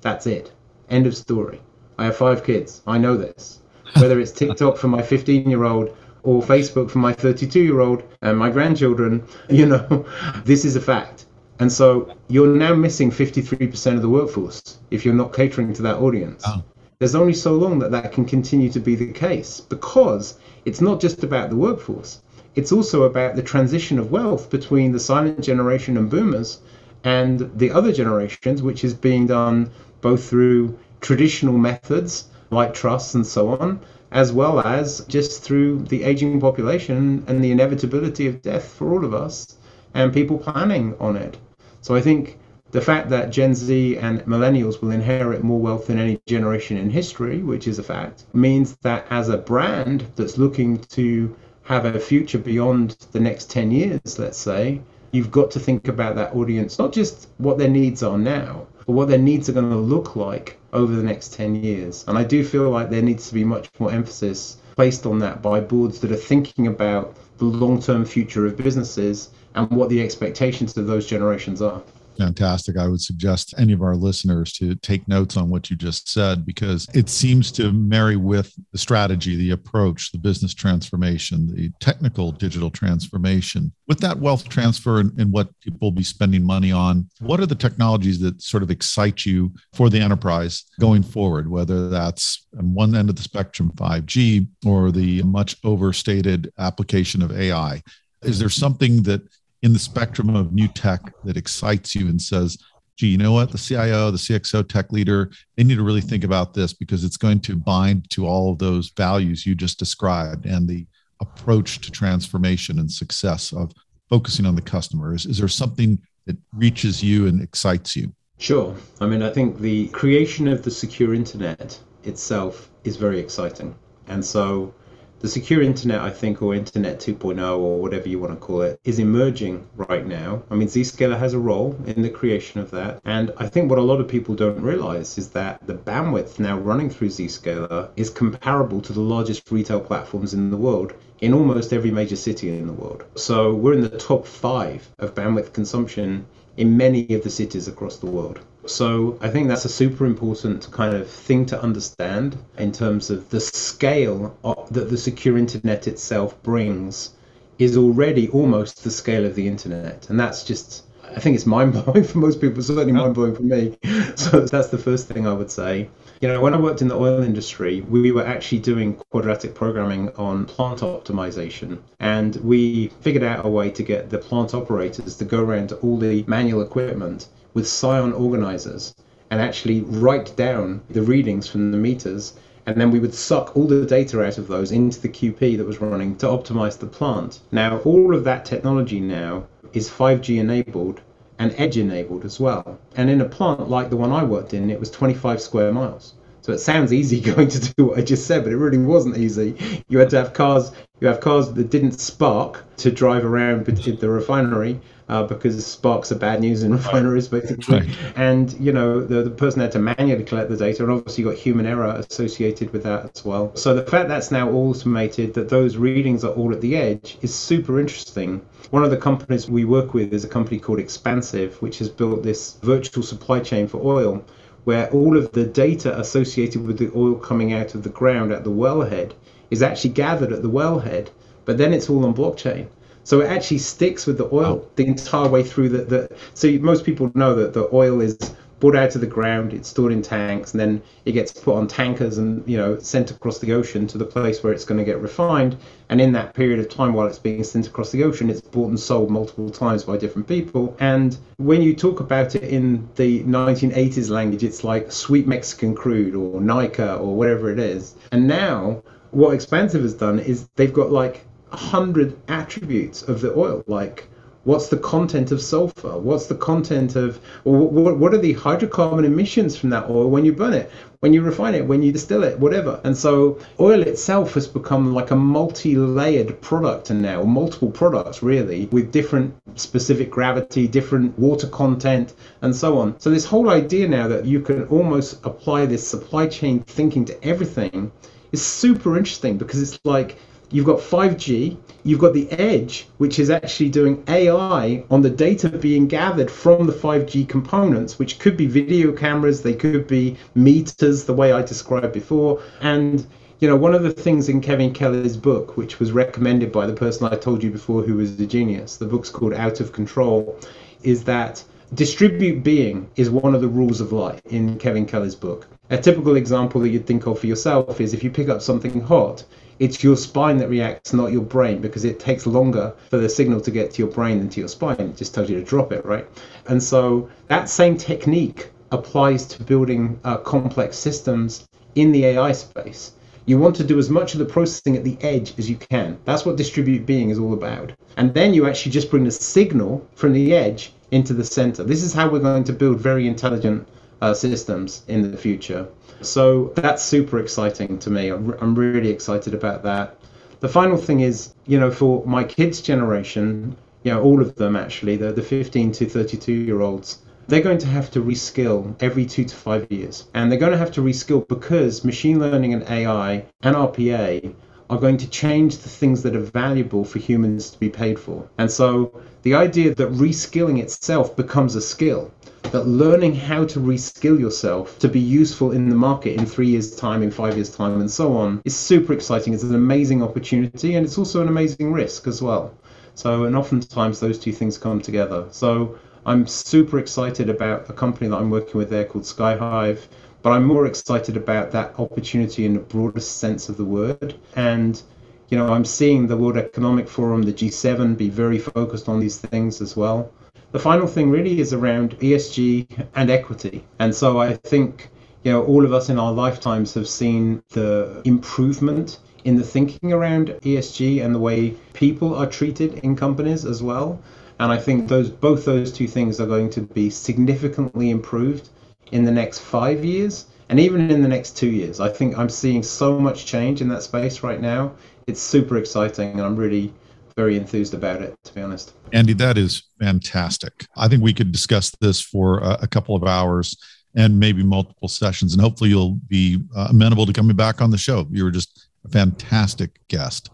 That's 0.00 0.26
it. 0.26 0.52
End 0.88 1.06
of 1.06 1.16
story. 1.16 1.60
I 1.98 2.06
have 2.06 2.16
five 2.16 2.44
kids. 2.44 2.82
I 2.86 2.98
know 2.98 3.16
this. 3.16 3.60
Whether 3.96 4.18
it's 4.18 4.32
TikTok 4.32 4.76
for 4.76 4.88
my 4.88 5.02
15 5.02 5.48
year 5.48 5.64
old 5.64 5.94
or 6.22 6.42
Facebook 6.42 6.90
for 6.90 6.98
my 6.98 7.12
32 7.12 7.60
year 7.60 7.80
old 7.80 8.02
and 8.22 8.38
my 8.38 8.50
grandchildren, 8.50 9.22
you 9.48 9.66
know, 9.66 10.06
this 10.44 10.64
is 10.64 10.76
a 10.76 10.80
fact. 10.80 11.26
And 11.58 11.70
so 11.70 12.16
you're 12.28 12.56
now 12.56 12.74
missing 12.74 13.10
53% 13.10 13.94
of 13.94 14.02
the 14.02 14.08
workforce 14.08 14.78
if 14.90 15.04
you're 15.04 15.14
not 15.14 15.34
catering 15.34 15.74
to 15.74 15.82
that 15.82 15.96
audience. 15.96 16.42
Oh 16.46 16.64
there's 17.00 17.14
only 17.14 17.32
so 17.32 17.54
long 17.54 17.78
that 17.78 17.90
that 17.90 18.12
can 18.12 18.26
continue 18.26 18.70
to 18.70 18.78
be 18.78 18.94
the 18.94 19.10
case 19.10 19.58
because 19.58 20.38
it's 20.66 20.82
not 20.82 21.00
just 21.00 21.24
about 21.24 21.48
the 21.48 21.56
workforce. 21.56 22.20
It's 22.54 22.72
also 22.72 23.04
about 23.04 23.36
the 23.36 23.42
transition 23.42 23.98
of 23.98 24.10
wealth 24.10 24.50
between 24.50 24.92
the 24.92 25.00
silent 25.00 25.40
generation 25.40 25.96
and 25.96 26.10
boomers 26.10 26.60
and 27.02 27.50
the 27.56 27.70
other 27.70 27.90
generations, 27.90 28.60
which 28.62 28.84
is 28.84 28.92
being 28.92 29.26
done 29.26 29.70
both 30.02 30.28
through 30.28 30.78
traditional 31.00 31.56
methods 31.56 32.28
like 32.50 32.74
trusts 32.74 33.14
and 33.14 33.26
so 33.26 33.48
on, 33.48 33.80
as 34.12 34.30
well 34.30 34.60
as 34.60 35.00
just 35.06 35.42
through 35.42 35.84
the 35.84 36.02
aging 36.02 36.38
population 36.38 37.24
and 37.26 37.42
the 37.42 37.50
inevitability 37.50 38.26
of 38.26 38.42
death 38.42 38.68
for 38.68 38.92
all 38.92 39.06
of 39.06 39.14
us 39.14 39.56
and 39.94 40.12
people 40.12 40.36
planning 40.36 40.94
on 41.00 41.16
it. 41.16 41.38
So 41.80 41.94
I 41.94 42.02
think 42.02 42.38
the 42.72 42.80
fact 42.80 43.10
that 43.10 43.30
Gen 43.30 43.52
Z 43.52 43.96
and 43.96 44.20
millennials 44.26 44.80
will 44.80 44.92
inherit 44.92 45.42
more 45.42 45.58
wealth 45.58 45.88
than 45.88 45.98
any 45.98 46.20
generation 46.26 46.76
in 46.76 46.88
history, 46.88 47.42
which 47.42 47.66
is 47.66 47.80
a 47.80 47.82
fact, 47.82 48.24
means 48.32 48.76
that 48.82 49.06
as 49.10 49.28
a 49.28 49.38
brand 49.38 50.06
that's 50.14 50.38
looking 50.38 50.78
to 50.78 51.34
have 51.64 51.84
a 51.84 51.98
future 51.98 52.38
beyond 52.38 52.96
the 53.10 53.18
next 53.18 53.50
10 53.50 53.72
years, 53.72 54.20
let's 54.20 54.38
say, 54.38 54.80
you've 55.10 55.32
got 55.32 55.50
to 55.50 55.58
think 55.58 55.88
about 55.88 56.14
that 56.14 56.32
audience, 56.34 56.78
not 56.78 56.92
just 56.92 57.28
what 57.38 57.58
their 57.58 57.68
needs 57.68 58.04
are 58.04 58.18
now, 58.18 58.66
but 58.86 58.92
what 58.92 59.08
their 59.08 59.18
needs 59.18 59.48
are 59.48 59.52
going 59.52 59.68
to 59.68 59.76
look 59.76 60.14
like 60.14 60.56
over 60.72 60.94
the 60.94 61.02
next 61.02 61.32
10 61.34 61.56
years. 61.56 62.04
And 62.06 62.16
I 62.16 62.22
do 62.22 62.44
feel 62.44 62.70
like 62.70 62.88
there 62.88 63.02
needs 63.02 63.26
to 63.28 63.34
be 63.34 63.44
much 63.44 63.68
more 63.80 63.90
emphasis 63.90 64.58
placed 64.76 65.06
on 65.06 65.18
that 65.18 65.42
by 65.42 65.58
boards 65.58 65.98
that 66.00 66.12
are 66.12 66.16
thinking 66.16 66.68
about 66.68 67.16
the 67.38 67.46
long 67.46 67.82
term 67.82 68.04
future 68.04 68.46
of 68.46 68.56
businesses 68.56 69.30
and 69.56 69.68
what 69.70 69.88
the 69.88 70.00
expectations 70.00 70.76
of 70.76 70.86
those 70.86 71.06
generations 71.06 71.60
are 71.60 71.82
fantastic. 72.20 72.76
I 72.76 72.86
would 72.86 73.00
suggest 73.00 73.54
any 73.56 73.72
of 73.72 73.80
our 73.80 73.96
listeners 73.96 74.52
to 74.54 74.74
take 74.76 75.08
notes 75.08 75.38
on 75.38 75.48
what 75.48 75.70
you 75.70 75.76
just 75.76 76.10
said 76.10 76.44
because 76.44 76.86
it 76.94 77.08
seems 77.08 77.50
to 77.52 77.72
marry 77.72 78.16
with 78.16 78.54
the 78.72 78.78
strategy, 78.78 79.36
the 79.36 79.52
approach, 79.52 80.12
the 80.12 80.18
business 80.18 80.52
transformation, 80.52 81.46
the 81.54 81.70
technical 81.80 82.30
digital 82.30 82.70
transformation. 82.70 83.72
With 83.88 84.00
that 84.00 84.18
wealth 84.18 84.48
transfer 84.50 85.00
and, 85.00 85.18
and 85.18 85.32
what 85.32 85.48
people 85.60 85.78
will 85.80 85.92
be 85.92 86.02
spending 86.02 86.44
money 86.44 86.72
on, 86.72 87.08
what 87.20 87.40
are 87.40 87.46
the 87.46 87.54
technologies 87.54 88.20
that 88.20 88.42
sort 88.42 88.62
of 88.62 88.70
excite 88.70 89.24
you 89.24 89.52
for 89.72 89.88
the 89.88 90.00
enterprise 90.00 90.64
going 90.78 91.02
forward, 91.02 91.50
whether 91.50 91.88
that's 91.88 92.46
on 92.58 92.74
one 92.74 92.94
end 92.94 93.08
of 93.08 93.16
the 93.16 93.22
spectrum, 93.22 93.72
5G, 93.76 94.46
or 94.66 94.90
the 94.90 95.22
much 95.22 95.56
overstated 95.64 96.52
application 96.58 97.22
of 97.22 97.32
AI? 97.32 97.82
Is 98.22 98.38
there 98.38 98.50
something 98.50 99.02
that 99.04 99.22
in 99.62 99.72
the 99.72 99.78
spectrum 99.78 100.34
of 100.34 100.52
new 100.52 100.68
tech 100.68 101.00
that 101.24 101.36
excites 101.36 101.94
you 101.94 102.08
and 102.08 102.20
says, 102.20 102.58
gee, 102.96 103.08
you 103.08 103.18
know 103.18 103.32
what? 103.32 103.50
The 103.50 103.58
CIO, 103.58 104.10
the 104.10 104.18
CXO 104.18 104.68
tech 104.68 104.92
leader, 104.92 105.30
they 105.56 105.64
need 105.64 105.76
to 105.76 105.82
really 105.82 106.00
think 106.00 106.24
about 106.24 106.54
this 106.54 106.72
because 106.72 107.04
it's 107.04 107.16
going 107.16 107.40
to 107.40 107.56
bind 107.56 108.10
to 108.10 108.26
all 108.26 108.52
of 108.52 108.58
those 108.58 108.90
values 108.90 109.46
you 109.46 109.54
just 109.54 109.78
described 109.78 110.46
and 110.46 110.68
the 110.68 110.86
approach 111.20 111.80
to 111.80 111.90
transformation 111.90 112.78
and 112.78 112.90
success 112.90 113.52
of 113.52 113.72
focusing 114.08 114.46
on 114.46 114.54
the 114.54 114.62
customer. 114.62 115.14
Is, 115.14 115.26
is 115.26 115.38
there 115.38 115.48
something 115.48 115.98
that 116.26 116.36
reaches 116.52 117.02
you 117.02 117.26
and 117.26 117.40
excites 117.40 117.96
you? 117.96 118.12
Sure. 118.38 118.74
I 119.00 119.06
mean, 119.06 119.22
I 119.22 119.30
think 119.30 119.58
the 119.58 119.88
creation 119.88 120.48
of 120.48 120.62
the 120.62 120.70
secure 120.70 121.14
internet 121.14 121.78
itself 122.04 122.70
is 122.84 122.96
very 122.96 123.18
exciting. 123.18 123.74
And 124.08 124.24
so 124.24 124.74
the 125.20 125.28
secure 125.28 125.62
internet, 125.62 126.00
I 126.00 126.10
think, 126.10 126.40
or 126.40 126.54
Internet 126.54 126.98
2.0, 126.98 127.58
or 127.58 127.80
whatever 127.80 128.08
you 128.08 128.18
want 128.18 128.32
to 128.32 128.40
call 128.40 128.62
it, 128.62 128.80
is 128.84 128.98
emerging 128.98 129.68
right 129.76 130.06
now. 130.06 130.42
I 130.50 130.54
mean, 130.54 130.68
Zscaler 130.68 131.18
has 131.18 131.34
a 131.34 131.38
role 131.38 131.78
in 131.86 132.00
the 132.00 132.08
creation 132.08 132.60
of 132.60 132.70
that. 132.70 133.00
And 133.04 133.30
I 133.36 133.46
think 133.46 133.68
what 133.68 133.78
a 133.78 133.82
lot 133.82 134.00
of 134.00 134.08
people 134.08 134.34
don't 134.34 134.62
realize 134.62 135.18
is 135.18 135.28
that 135.30 135.66
the 135.66 135.74
bandwidth 135.74 136.38
now 136.38 136.58
running 136.58 136.88
through 136.88 137.08
Zscaler 137.08 137.90
is 137.96 138.08
comparable 138.08 138.80
to 138.80 138.94
the 138.94 139.00
largest 139.00 139.50
retail 139.50 139.80
platforms 139.80 140.32
in 140.32 140.50
the 140.50 140.56
world 140.56 140.94
in 141.20 141.34
almost 141.34 141.74
every 141.74 141.90
major 141.90 142.16
city 142.16 142.48
in 142.48 142.66
the 142.66 142.72
world. 142.72 143.04
So 143.14 143.54
we're 143.54 143.74
in 143.74 143.82
the 143.82 143.90
top 143.90 144.26
five 144.26 144.88
of 144.98 145.14
bandwidth 145.14 145.52
consumption 145.52 146.24
in 146.56 146.78
many 146.78 147.12
of 147.14 147.24
the 147.24 147.30
cities 147.30 147.68
across 147.68 147.98
the 147.98 148.06
world. 148.06 148.40
So 148.66 149.18
I 149.20 149.28
think 149.30 149.48
that's 149.48 149.64
a 149.64 149.70
super 149.70 150.04
important 150.04 150.70
kind 150.70 150.94
of 150.94 151.08
thing 151.08 151.46
to 151.46 151.62
understand 151.62 152.36
in 152.58 152.72
terms 152.72 153.10
of 153.10 153.30
the 153.30 153.40
scale 153.40 154.36
of, 154.44 154.72
that 154.72 154.90
the 154.90 154.98
secure 154.98 155.38
internet 155.38 155.88
itself 155.88 156.40
brings 156.42 157.10
is 157.58 157.76
already 157.76 158.28
almost 158.28 158.84
the 158.84 158.90
scale 158.90 159.24
of 159.24 159.34
the 159.34 159.48
internet. 159.48 160.08
And 160.10 160.20
that's 160.20 160.44
just, 160.44 160.84
I 161.04 161.20
think 161.20 161.36
it's 161.36 161.46
mind 161.46 161.72
blowing 161.72 162.04
for 162.10 162.18
most 162.18 162.40
people, 162.40 162.62
certainly 162.62 162.92
mind 162.92 163.14
blowing 163.14 163.34
for 163.34 163.42
me. 163.42 163.78
So 164.16 164.40
that's 164.40 164.68
the 164.68 164.78
first 164.78 165.08
thing 165.08 165.26
I 165.26 165.32
would 165.32 165.50
say. 165.50 165.88
You 166.20 166.28
know, 166.28 166.42
when 166.42 166.52
I 166.52 166.58
worked 166.58 166.82
in 166.82 166.88
the 166.88 166.96
oil 166.96 167.22
industry, 167.22 167.80
we 167.80 168.12
were 168.12 168.26
actually 168.26 168.58
doing 168.58 168.96
quadratic 169.10 169.54
programming 169.54 170.10
on 170.16 170.44
plant 170.44 170.80
optimization. 170.80 171.78
And 171.98 172.36
we 172.36 172.88
figured 173.00 173.24
out 173.24 173.46
a 173.46 173.48
way 173.48 173.70
to 173.70 173.82
get 173.82 174.10
the 174.10 174.18
plant 174.18 174.52
operators 174.52 175.16
to 175.16 175.24
go 175.24 175.40
around 175.42 175.70
to 175.70 175.76
all 175.76 175.96
the 175.96 176.24
manual 176.26 176.60
equipment 176.60 177.28
with 177.54 177.66
Psion 177.66 178.18
organizers 178.18 178.94
and 179.30 179.40
actually 179.40 179.82
write 179.82 180.34
down 180.36 180.80
the 180.90 181.02
readings 181.02 181.48
from 181.48 181.70
the 181.70 181.78
meters. 181.78 182.34
And 182.66 182.80
then 182.80 182.90
we 182.90 182.98
would 182.98 183.14
suck 183.14 183.56
all 183.56 183.66
the 183.66 183.86
data 183.86 184.22
out 184.22 184.38
of 184.38 184.48
those 184.48 184.72
into 184.72 185.00
the 185.00 185.08
QP 185.08 185.56
that 185.56 185.66
was 185.66 185.80
running 185.80 186.16
to 186.16 186.26
optimize 186.26 186.78
the 186.78 186.86
plant. 186.86 187.40
Now, 187.50 187.78
all 187.78 188.14
of 188.14 188.24
that 188.24 188.44
technology 188.44 189.00
now 189.00 189.46
is 189.72 189.88
5G 189.88 190.38
enabled 190.38 191.00
and 191.38 191.54
edge 191.56 191.78
enabled 191.78 192.24
as 192.24 192.38
well. 192.38 192.78
And 192.96 193.08
in 193.08 193.20
a 193.20 193.24
plant 193.24 193.70
like 193.70 193.88
the 193.88 193.96
one 193.96 194.12
I 194.12 194.24
worked 194.24 194.52
in, 194.52 194.70
it 194.70 194.78
was 194.78 194.90
25 194.90 195.40
square 195.40 195.72
miles. 195.72 196.14
So 196.42 196.52
it 196.52 196.58
sounds 196.58 196.92
easy 196.92 197.20
going 197.34 197.48
to 197.48 197.74
do 197.74 197.86
what 197.86 197.98
I 197.98 198.02
just 198.02 198.26
said, 198.26 198.44
but 198.44 198.52
it 198.52 198.56
really 198.58 198.78
wasn't 198.78 199.16
easy. 199.16 199.56
You 199.88 199.98
had 199.98 200.10
to 200.10 200.18
have 200.18 200.32
cars, 200.32 200.72
you 201.00 201.08
have 201.08 201.20
cars 201.20 201.52
that 201.52 201.70
didn't 201.70 201.98
spark 201.98 202.64
to 202.76 202.90
drive 202.90 203.24
around 203.24 203.66
the 203.66 204.08
refinery 204.08 204.80
uh, 205.10 205.24
because 205.24 205.66
sparks 205.66 206.12
are 206.12 206.16
bad 206.16 206.40
news 206.40 206.62
in 206.62 206.72
refineries, 206.76 207.26
basically. 207.26 207.80
Right. 207.80 207.88
And 208.14 208.52
you 208.60 208.72
know 208.72 209.00
the, 209.00 209.22
the 209.22 209.30
person 209.30 209.60
had 209.60 209.72
to 209.72 209.80
manually 209.80 210.22
collect 210.22 210.50
the 210.50 210.56
data, 210.56 210.84
and 210.84 210.92
obviously 210.92 211.24
you 211.24 211.30
got 211.30 211.38
human 211.38 211.66
error 211.66 211.88
associated 211.88 212.72
with 212.72 212.84
that 212.84 213.10
as 213.16 213.24
well. 213.24 213.54
So 213.56 213.74
the 213.74 213.82
fact 213.82 214.08
that's 214.08 214.30
now 214.30 214.50
automated, 214.50 215.34
that 215.34 215.48
those 215.48 215.76
readings 215.76 216.22
are 216.22 216.32
all 216.32 216.52
at 216.52 216.60
the 216.60 216.76
edge, 216.76 217.18
is 217.22 217.34
super 217.34 217.80
interesting. 217.80 218.40
One 218.70 218.84
of 218.84 218.90
the 218.90 218.96
companies 218.96 219.50
we 219.50 219.64
work 219.64 219.94
with 219.94 220.14
is 220.14 220.22
a 220.22 220.28
company 220.28 220.60
called 220.60 220.78
Xpansiv, 220.78 221.54
which 221.54 221.78
has 221.78 221.88
built 221.88 222.22
this 222.22 222.58
virtual 222.62 223.02
supply 223.02 223.40
chain 223.40 223.66
for 223.66 223.84
oil, 223.84 224.24
where 224.62 224.88
all 224.90 225.16
of 225.16 225.32
the 225.32 225.44
data 225.44 225.98
associated 225.98 226.64
with 226.64 226.78
the 226.78 226.92
oil 226.94 227.16
coming 227.16 227.52
out 227.52 227.74
of 227.74 227.82
the 227.82 227.88
ground 227.88 228.30
at 228.30 228.44
the 228.44 228.50
wellhead 228.50 229.12
is 229.50 229.62
actually 229.62 229.90
gathered 229.90 230.32
at 230.32 230.42
the 230.42 230.50
wellhead, 230.50 231.08
but 231.44 231.58
then 231.58 231.72
it's 231.72 231.90
all 231.90 232.04
on 232.04 232.14
blockchain. 232.14 232.68
So 233.04 233.20
it 233.20 233.26
actually 233.26 233.58
sticks 233.58 234.06
with 234.06 234.18
the 234.18 234.28
oil 234.32 234.62
oh. 234.62 234.68
the 234.76 234.86
entire 234.86 235.28
way 235.28 235.42
through 235.42 235.70
the, 235.70 235.84
the 235.84 236.16
so 236.34 236.50
most 236.58 236.84
people 236.84 237.10
know 237.14 237.34
that 237.34 237.54
the 237.54 237.68
oil 237.74 238.00
is 238.00 238.16
brought 238.60 238.76
out 238.76 238.94
of 238.94 239.00
the 239.00 239.06
ground, 239.06 239.54
it's 239.54 239.70
stored 239.70 239.90
in 239.90 240.02
tanks, 240.02 240.52
and 240.52 240.60
then 240.60 240.82
it 241.06 241.12
gets 241.12 241.32
put 241.32 241.56
on 241.56 241.66
tankers 241.66 242.18
and 242.18 242.46
you 242.46 242.58
know 242.58 242.78
sent 242.78 243.10
across 243.10 243.38
the 243.38 243.54
ocean 243.54 243.86
to 243.86 243.98
the 243.98 244.04
place 244.04 244.42
where 244.42 244.52
it's 244.52 244.66
going 244.66 244.78
to 244.78 244.84
get 244.84 245.00
refined. 245.00 245.56
And 245.88 246.00
in 246.00 246.12
that 246.12 246.34
period 246.34 246.60
of 246.60 246.68
time 246.68 246.92
while 246.92 247.06
it's 247.06 247.18
being 247.18 247.42
sent 247.42 247.66
across 247.66 247.90
the 247.90 248.04
ocean, 248.04 248.30
it's 248.30 248.42
bought 248.42 248.68
and 248.68 248.78
sold 248.78 249.10
multiple 249.10 249.50
times 249.50 249.82
by 249.84 249.96
different 249.96 250.28
people. 250.28 250.76
And 250.78 251.16
when 251.38 251.62
you 251.62 251.74
talk 251.74 252.00
about 252.00 252.34
it 252.34 252.44
in 252.44 252.88
the 252.96 253.24
1980s 253.24 254.10
language, 254.10 254.44
it's 254.44 254.62
like 254.62 254.92
sweet 254.92 255.26
Mexican 255.26 255.74
crude 255.74 256.14
or 256.14 256.40
Nika 256.40 256.96
or 256.96 257.16
whatever 257.16 257.50
it 257.50 257.58
is. 257.58 257.96
And 258.12 258.28
now 258.28 258.82
what 259.10 259.36
Xpansiv 259.36 259.82
has 259.82 259.94
done 259.94 260.18
is 260.18 260.48
they've 260.56 260.72
got 260.72 260.90
like 260.90 261.24
a 261.52 261.56
hundred 261.56 262.16
attributes 262.28 263.02
of 263.02 263.20
the 263.20 263.36
oil, 263.36 263.64
like 263.66 264.08
what's 264.44 264.68
the 264.68 264.76
content 264.78 265.32
of 265.32 265.42
sulfur, 265.42 265.98
what's 265.98 266.26
the 266.26 266.34
content 266.34 266.96
of, 266.96 267.20
or 267.44 267.68
what, 267.68 267.98
what 267.98 268.14
are 268.14 268.18
the 268.18 268.34
hydrocarbon 268.34 269.04
emissions 269.04 269.56
from 269.56 269.70
that 269.70 269.90
oil 269.90 270.08
when 270.08 270.24
you 270.24 270.32
burn 270.32 270.54
it, 270.54 270.70
when 271.00 271.12
you 271.12 271.22
refine 271.22 271.54
it, 271.54 271.66
when 271.66 271.82
you 271.82 271.92
distill 271.92 272.24
it, 272.24 272.38
whatever. 272.38 272.80
And 272.84 272.96
so 272.96 273.38
oil 273.58 273.82
itself 273.82 274.34
has 274.34 274.46
become 274.46 274.94
like 274.94 275.10
a 275.10 275.16
multi-layered 275.16 276.40
product 276.40 276.88
and 276.90 277.02
now 277.02 277.22
multiple 277.22 277.70
products 277.70 278.22
really 278.22 278.66
with 278.66 278.92
different 278.92 279.34
specific 279.56 280.10
gravity, 280.10 280.66
different 280.66 281.18
water 281.18 281.48
content 281.48 282.14
and 282.40 282.54
so 282.56 282.78
on. 282.78 282.98
So 282.98 283.10
this 283.10 283.26
whole 283.26 283.50
idea 283.50 283.88
now 283.88 284.08
that 284.08 284.24
you 284.24 284.40
can 284.40 284.64
almost 284.68 285.24
apply 285.24 285.66
this 285.66 285.86
supply 285.86 286.28
chain 286.28 286.62
thinking 286.62 287.04
to 287.06 287.24
everything 287.24 287.92
is 288.32 288.44
super 288.44 288.96
interesting 288.96 289.38
because 289.38 289.60
it's 289.62 289.80
like 289.84 290.16
You've 290.52 290.66
got 290.66 290.80
5G, 290.80 291.56
you've 291.84 292.00
got 292.00 292.12
the 292.12 292.28
edge, 292.32 292.88
which 292.98 293.20
is 293.20 293.30
actually 293.30 293.68
doing 293.68 294.02
AI 294.08 294.82
on 294.90 295.00
the 295.00 295.10
data 295.10 295.48
being 295.48 295.86
gathered 295.86 296.28
from 296.28 296.66
the 296.66 296.72
5G 296.72 297.28
components, 297.28 298.00
which 298.00 298.18
could 298.18 298.36
be 298.36 298.46
video 298.46 298.90
cameras, 298.90 299.42
they 299.42 299.54
could 299.54 299.86
be 299.86 300.16
meters, 300.34 301.04
the 301.04 301.12
way 301.12 301.30
I 301.30 301.42
described 301.42 301.92
before. 301.92 302.42
And 302.60 303.06
you 303.38 303.46
know, 303.46 303.54
one 303.54 303.74
of 303.74 303.84
the 303.84 303.92
things 303.92 304.28
in 304.28 304.40
Kevin 304.40 304.74
Kelly's 304.74 305.16
book, 305.16 305.56
which 305.56 305.78
was 305.78 305.92
recommended 305.92 306.50
by 306.50 306.66
the 306.66 306.74
person 306.74 307.06
I 307.06 307.14
told 307.14 307.44
you 307.44 307.52
before 307.52 307.82
who 307.82 307.94
was 307.94 308.18
a 308.18 308.26
genius, 308.26 308.76
the 308.76 308.86
book's 308.86 309.08
called 309.08 309.34
Out 309.34 309.60
of 309.60 309.72
Control, 309.72 310.36
is 310.82 311.04
that 311.04 311.44
distribute 311.72 312.42
being 312.42 312.90
is 312.96 313.08
one 313.08 313.36
of 313.36 313.40
the 313.40 313.48
rules 313.48 313.80
of 313.80 313.92
life 313.92 314.20
in 314.26 314.58
Kevin 314.58 314.84
Kelly's 314.84 315.14
book. 315.14 315.46
A 315.72 315.78
typical 315.78 316.16
example 316.16 316.60
that 316.62 316.70
you'd 316.70 316.84
think 316.84 317.06
of 317.06 317.20
for 317.20 317.28
yourself 317.28 317.80
is 317.80 317.94
if 317.94 318.02
you 318.02 318.10
pick 318.10 318.28
up 318.28 318.42
something 318.42 318.80
hot, 318.80 319.22
it's 319.60 319.84
your 319.84 319.96
spine 319.96 320.38
that 320.38 320.48
reacts, 320.48 320.92
not 320.92 321.12
your 321.12 321.22
brain, 321.22 321.60
because 321.60 321.84
it 321.84 322.00
takes 322.00 322.26
longer 322.26 322.74
for 322.88 322.96
the 322.96 323.08
signal 323.08 323.40
to 323.42 323.52
get 323.52 323.70
to 323.74 323.78
your 323.82 323.92
brain 323.92 324.18
than 324.18 324.28
to 324.30 324.40
your 324.40 324.48
spine. 324.48 324.80
It 324.80 324.96
just 324.96 325.14
tells 325.14 325.30
you 325.30 325.38
to 325.38 325.44
drop 325.44 325.70
it, 325.70 325.84
right? 325.84 326.08
And 326.48 326.60
so 326.60 327.08
that 327.28 327.48
same 327.48 327.76
technique 327.76 328.50
applies 328.72 329.26
to 329.26 329.44
building 329.44 330.00
uh, 330.02 330.16
complex 330.16 330.76
systems 330.76 331.46
in 331.76 331.92
the 331.92 332.04
AI 332.04 332.32
space. 332.32 332.94
You 333.26 333.38
want 333.38 333.54
to 333.56 333.64
do 333.64 333.78
as 333.78 333.88
much 333.88 334.14
of 334.14 334.18
the 334.18 334.24
processing 334.24 334.76
at 334.76 334.82
the 334.82 334.98
edge 335.02 335.38
as 335.38 335.48
you 335.48 335.54
can. 335.54 336.00
That's 336.04 336.26
what 336.26 336.36
distribute 336.36 336.84
being 336.84 337.10
is 337.10 337.18
all 337.20 337.32
about. 337.32 337.70
And 337.96 338.12
then 338.12 338.34
you 338.34 338.48
actually 338.48 338.72
just 338.72 338.90
bring 338.90 339.04
the 339.04 339.12
signal 339.12 339.86
from 339.94 340.14
the 340.14 340.34
edge 340.34 340.72
into 340.90 341.14
the 341.14 341.22
center. 341.22 341.62
This 341.62 341.84
is 341.84 341.92
how 341.92 342.08
we're 342.08 342.18
going 342.18 342.42
to 342.44 342.52
build 342.52 342.80
very 342.80 343.06
intelligent 343.06 343.68
uh, 344.00 344.14
systems 344.14 344.82
in 344.88 345.10
the 345.10 345.16
future. 345.16 345.68
So 346.00 346.52
that's 346.56 346.82
super 346.82 347.18
exciting 347.18 347.78
to 347.80 347.90
me. 347.90 348.08
I'm, 348.08 348.32
I'm 348.40 348.54
really 348.54 348.88
excited 348.88 349.34
about 349.34 349.62
that. 349.64 349.96
The 350.40 350.48
final 350.48 350.78
thing 350.78 351.00
is, 351.00 351.34
you 351.46 351.60
know, 351.60 351.70
for 351.70 352.04
my 352.06 352.24
kids' 352.24 352.62
generation, 352.62 353.56
you 353.82 353.92
know, 353.92 354.02
all 354.02 354.22
of 354.22 354.36
them 354.36 354.56
actually, 354.56 354.96
the, 354.96 355.12
the 355.12 355.22
15 355.22 355.72
to 355.72 355.86
32 355.86 356.32
year 356.32 356.60
olds, 356.60 356.98
they're 357.28 357.42
going 357.42 357.58
to 357.58 357.66
have 357.66 357.90
to 357.92 358.02
reskill 358.02 358.74
every 358.80 359.06
two 359.06 359.24
to 359.24 359.36
five 359.36 359.70
years. 359.70 360.06
And 360.14 360.32
they're 360.32 360.38
going 360.38 360.52
to 360.52 360.58
have 360.58 360.72
to 360.72 360.80
reskill 360.80 361.28
because 361.28 361.84
machine 361.84 362.18
learning 362.18 362.54
and 362.54 362.62
AI 362.64 363.26
and 363.42 363.54
RPA 363.54 364.34
are 364.70 364.78
going 364.78 364.96
to 364.96 365.10
change 365.10 365.58
the 365.58 365.68
things 365.68 366.04
that 366.04 366.14
are 366.14 366.20
valuable 366.20 366.84
for 366.84 367.00
humans 367.00 367.50
to 367.50 367.58
be 367.58 367.68
paid 367.68 367.98
for. 367.98 368.28
And 368.38 368.48
so 368.48 369.02
the 369.22 369.34
idea 369.34 369.74
that 369.74 369.90
reskilling 369.90 370.62
itself 370.62 371.16
becomes 371.16 371.56
a 371.56 371.60
skill 371.60 372.12
that 372.52 372.64
learning 372.66 373.16
how 373.16 373.44
to 373.44 373.58
reskill 373.58 374.18
yourself 374.18 374.78
to 374.78 374.88
be 374.88 375.00
useful 375.00 375.50
in 375.50 375.68
the 375.68 375.74
market 375.74 376.18
in 376.18 376.24
three 376.24 376.48
years' 376.48 376.74
time, 376.76 377.02
in 377.02 377.10
five 377.10 377.34
years' 377.34 377.54
time, 377.54 377.80
and 377.80 377.90
so 377.90 378.16
on 378.16 378.40
is 378.44 378.56
super 378.56 378.92
exciting. 378.92 379.34
It's 379.34 379.42
an 379.42 379.56
amazing 379.56 380.04
opportunity 380.04 380.76
and 380.76 380.86
it's 380.86 380.98
also 380.98 381.20
an 381.20 381.28
amazing 381.28 381.72
risk 381.72 382.06
as 382.06 382.22
well. 382.22 382.54
So, 382.94 383.24
and 383.24 383.36
oftentimes 383.36 383.98
those 383.98 384.18
two 384.20 384.32
things 384.32 384.56
come 384.56 384.80
together. 384.80 385.26
So, 385.32 385.78
I'm 386.06 386.26
super 386.26 386.78
excited 386.78 387.28
about 387.28 387.68
a 387.68 387.74
company 387.74 388.08
that 388.08 388.16
I'm 388.16 388.30
working 388.30 388.56
with 388.56 388.70
there 388.70 388.84
called 388.84 389.04
Skyhive, 389.04 389.80
but 390.22 390.30
I'm 390.30 390.44
more 390.44 390.66
excited 390.66 391.16
about 391.16 391.52
that 391.52 391.78
opportunity 391.78 392.44
in 392.44 392.54
the 392.54 392.60
broadest 392.60 393.18
sense 393.18 393.48
of 393.48 393.56
the 393.56 393.64
word. 393.64 394.14
And 394.36 394.82
You 395.30 395.38
know, 395.38 395.52
I'm 395.52 395.64
seeing 395.64 396.08
the 396.08 396.16
World 396.16 396.36
Economic 396.36 396.88
Forum, 396.88 397.22
the 397.22 397.32
G7, 397.32 397.96
be 397.96 398.08
very 398.08 398.38
focused 398.40 398.88
on 398.88 398.98
these 398.98 399.16
things 399.18 399.60
as 399.60 399.76
well. 399.76 400.10
The 400.50 400.58
final 400.58 400.88
thing 400.88 401.08
really 401.08 401.38
is 401.38 401.52
around 401.52 401.96
ESG 402.00 402.66
and 402.96 403.08
equity. 403.10 403.64
And 403.78 403.94
so 403.94 404.20
I 404.20 404.34
think, 404.34 404.88
you 405.22 405.30
know, 405.30 405.44
all 405.44 405.64
of 405.64 405.72
us 405.72 405.88
in 405.88 406.00
our 406.00 406.12
lifetimes 406.12 406.74
have 406.74 406.88
seen 406.88 407.44
the 407.50 408.02
improvement 408.04 408.98
in 409.22 409.36
the 409.36 409.44
thinking 409.44 409.92
around 409.92 410.34
ESG 410.42 411.04
and 411.04 411.14
the 411.14 411.20
way 411.20 411.50
people 411.74 412.12
are 412.16 412.26
treated 412.26 412.80
in 412.82 412.96
companies 412.96 413.44
as 413.44 413.62
well. 413.62 414.00
And 414.40 414.50
I 414.50 414.56
think 414.56 414.88
those 414.88 415.10
both 415.10 415.44
those 415.44 415.70
two 415.70 415.86
things 415.86 416.18
are 416.18 416.26
going 416.26 416.50
to 416.50 416.62
be 416.62 416.90
significantly 416.90 417.90
improved 417.90 418.48
in 418.92 419.04
the 419.04 419.10
next 419.10 419.40
five 419.40 419.84
years 419.84 420.26
and 420.50 420.58
even 420.58 420.90
in 420.90 421.00
the 421.00 421.08
next 421.08 421.36
two 421.36 421.50
years. 421.50 421.80
I 421.80 421.88
think 421.88 422.18
I'm 422.18 422.28
seeing 422.28 422.62
so 422.62 422.98
much 422.98 423.24
change 423.24 423.60
in 423.60 423.68
that 423.68 423.82
space 423.82 424.22
right 424.22 424.40
now. 424.40 424.72
It's 425.06 425.20
super 425.20 425.56
exciting, 425.56 426.12
and 426.12 426.22
I'm 426.22 426.36
really 426.36 426.72
very 427.16 427.36
enthused 427.36 427.72
about 427.72 428.02
it, 428.02 428.16
to 428.24 428.34
be 428.34 428.42
honest. 428.42 428.72
Andy, 428.92 429.12
that 429.14 429.38
is 429.38 429.62
fantastic. 429.80 430.66
I 430.76 430.88
think 430.88 431.02
we 431.02 431.14
could 431.14 431.30
discuss 431.30 431.70
this 431.80 432.00
for 432.00 432.40
a, 432.40 432.66
couple 432.66 432.96
of 432.96 433.04
hours 433.04 433.56
and 433.94 434.18
maybe 434.18 434.42
multiple 434.42 434.88
sessions, 434.88 435.32
and 435.32 435.40
hopefully 435.40 435.70
you'll 435.70 435.98
be 436.08 436.38
uh, 436.56 436.68
amenable 436.70 437.06
to 437.06 437.12
coming 437.12 437.36
back 437.36 437.60
on 437.60 437.70
the 437.70 437.78
show. 437.78 438.06
You 438.10 438.24
were 438.24 438.30
just 438.30 438.68
a 438.84 438.88
fantastic 438.88 439.78
guest. 439.88 440.30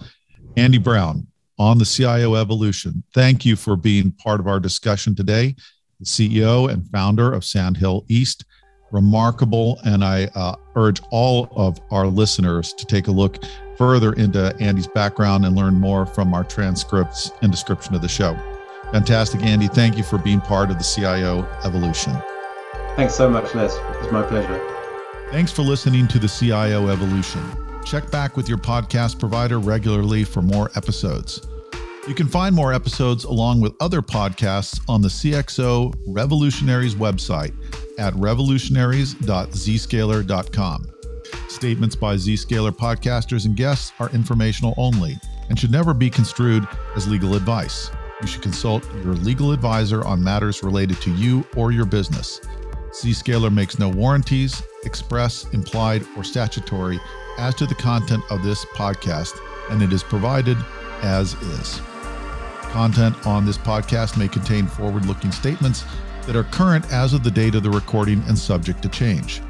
Andy 0.56 0.78
Brown 0.78 1.26
on 1.58 1.78
the 1.78 1.84
CIO 1.84 2.34
Evolution. 2.34 3.02
Thank 3.14 3.44
you 3.44 3.56
for 3.56 3.76
being 3.76 4.12
part 4.12 4.40
of 4.40 4.46
our 4.46 4.60
discussion 4.60 5.14
today. 5.14 5.56
The 6.00 6.06
CEO 6.06 6.70
and 6.70 6.88
founder 6.90 7.32
of 7.32 7.44
Sandhill 7.44 8.04
East. 8.08 8.44
Remarkable. 8.92 9.78
And 9.84 10.04
I 10.04 10.26
uh, 10.34 10.56
urge 10.76 11.00
all 11.10 11.48
of 11.56 11.80
our 11.90 12.06
listeners 12.06 12.72
to 12.74 12.86
take 12.86 13.08
a 13.08 13.10
look 13.10 13.38
further 13.76 14.12
into 14.14 14.54
Andy's 14.60 14.86
background 14.86 15.44
and 15.44 15.56
learn 15.56 15.74
more 15.74 16.06
from 16.06 16.32
our 16.34 16.44
transcripts 16.44 17.30
and 17.42 17.50
description 17.50 17.94
of 17.94 18.02
the 18.02 18.08
show. 18.08 18.36
Fantastic, 18.92 19.42
Andy. 19.42 19.68
Thank 19.68 19.96
you 19.96 20.04
for 20.04 20.18
being 20.18 20.40
part 20.40 20.70
of 20.70 20.78
the 20.78 20.84
CIO 20.84 21.42
Evolution. 21.64 22.16
Thanks 22.94 23.14
so 23.14 23.28
much, 23.28 23.54
Les. 23.54 23.76
It's 24.00 24.12
my 24.12 24.22
pleasure. 24.22 24.60
Thanks 25.30 25.52
for 25.52 25.62
listening 25.62 26.06
to 26.08 26.18
the 26.18 26.28
CIO 26.28 26.88
Evolution. 26.88 27.42
Check 27.84 28.10
back 28.10 28.36
with 28.36 28.48
your 28.48 28.58
podcast 28.58 29.18
provider 29.18 29.58
regularly 29.58 30.24
for 30.24 30.40
more 30.40 30.70
episodes. 30.76 31.46
You 32.06 32.14
can 32.14 32.28
find 32.28 32.54
more 32.54 32.72
episodes 32.72 33.24
along 33.24 33.60
with 33.60 33.74
other 33.80 34.00
podcasts 34.00 34.80
on 34.88 35.02
the 35.02 35.08
CXO 35.08 35.92
Revolutionaries 36.06 36.94
website 36.94 37.52
at 37.98 38.14
revolutionaries.zscaler.com. 38.14 40.86
Statements 41.48 41.96
by 41.96 42.14
Zscaler 42.14 42.70
podcasters 42.70 43.46
and 43.46 43.56
guests 43.56 43.92
are 43.98 44.08
informational 44.10 44.72
only 44.76 45.18
and 45.48 45.58
should 45.58 45.72
never 45.72 45.92
be 45.92 46.08
construed 46.08 46.64
as 46.94 47.08
legal 47.08 47.34
advice. 47.34 47.90
You 48.20 48.28
should 48.28 48.42
consult 48.42 48.88
your 49.02 49.14
legal 49.14 49.50
advisor 49.50 50.04
on 50.04 50.22
matters 50.22 50.62
related 50.62 51.00
to 51.00 51.12
you 51.12 51.44
or 51.56 51.72
your 51.72 51.86
business. 51.86 52.40
Zscaler 52.92 53.52
makes 53.52 53.80
no 53.80 53.88
warranties, 53.88 54.62
express, 54.84 55.52
implied, 55.52 56.06
or 56.16 56.22
statutory 56.22 57.00
as 57.36 57.56
to 57.56 57.66
the 57.66 57.74
content 57.74 58.22
of 58.30 58.44
this 58.44 58.64
podcast, 58.64 59.40
and 59.70 59.82
it 59.82 59.92
is 59.92 60.04
provided 60.04 60.56
as 61.02 61.34
is. 61.34 61.82
Content 62.70 63.26
on 63.26 63.46
this 63.46 63.58
podcast 63.58 64.18
may 64.18 64.28
contain 64.28 64.66
forward 64.66 65.06
looking 65.06 65.32
statements 65.32 65.84
that 66.26 66.36
are 66.36 66.44
current 66.44 66.90
as 66.92 67.12
of 67.12 67.22
the 67.22 67.30
date 67.30 67.54
of 67.54 67.62
the 67.62 67.70
recording 67.70 68.22
and 68.26 68.38
subject 68.38 68.82
to 68.82 68.88
change. 68.88 69.40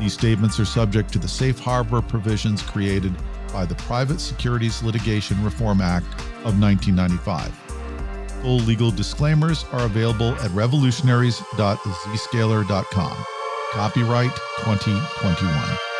These 0.00 0.14
statements 0.14 0.58
are 0.58 0.64
subject 0.64 1.12
to 1.12 1.18
the 1.18 1.28
safe 1.28 1.58
harbor 1.58 2.00
provisions 2.02 2.62
created 2.62 3.14
by 3.52 3.66
the 3.66 3.74
Private 3.76 4.20
Securities 4.20 4.82
Litigation 4.82 5.42
Reform 5.44 5.80
Act 5.80 6.06
of 6.44 6.60
1995. 6.60 7.52
Full 8.42 8.58
legal 8.58 8.90
disclaimers 8.90 9.64
are 9.72 9.84
available 9.84 10.34
at 10.36 10.50
revolutionaries.zscaler.com. 10.50 13.24
Copyright 13.72 14.34
2021. 14.64 15.91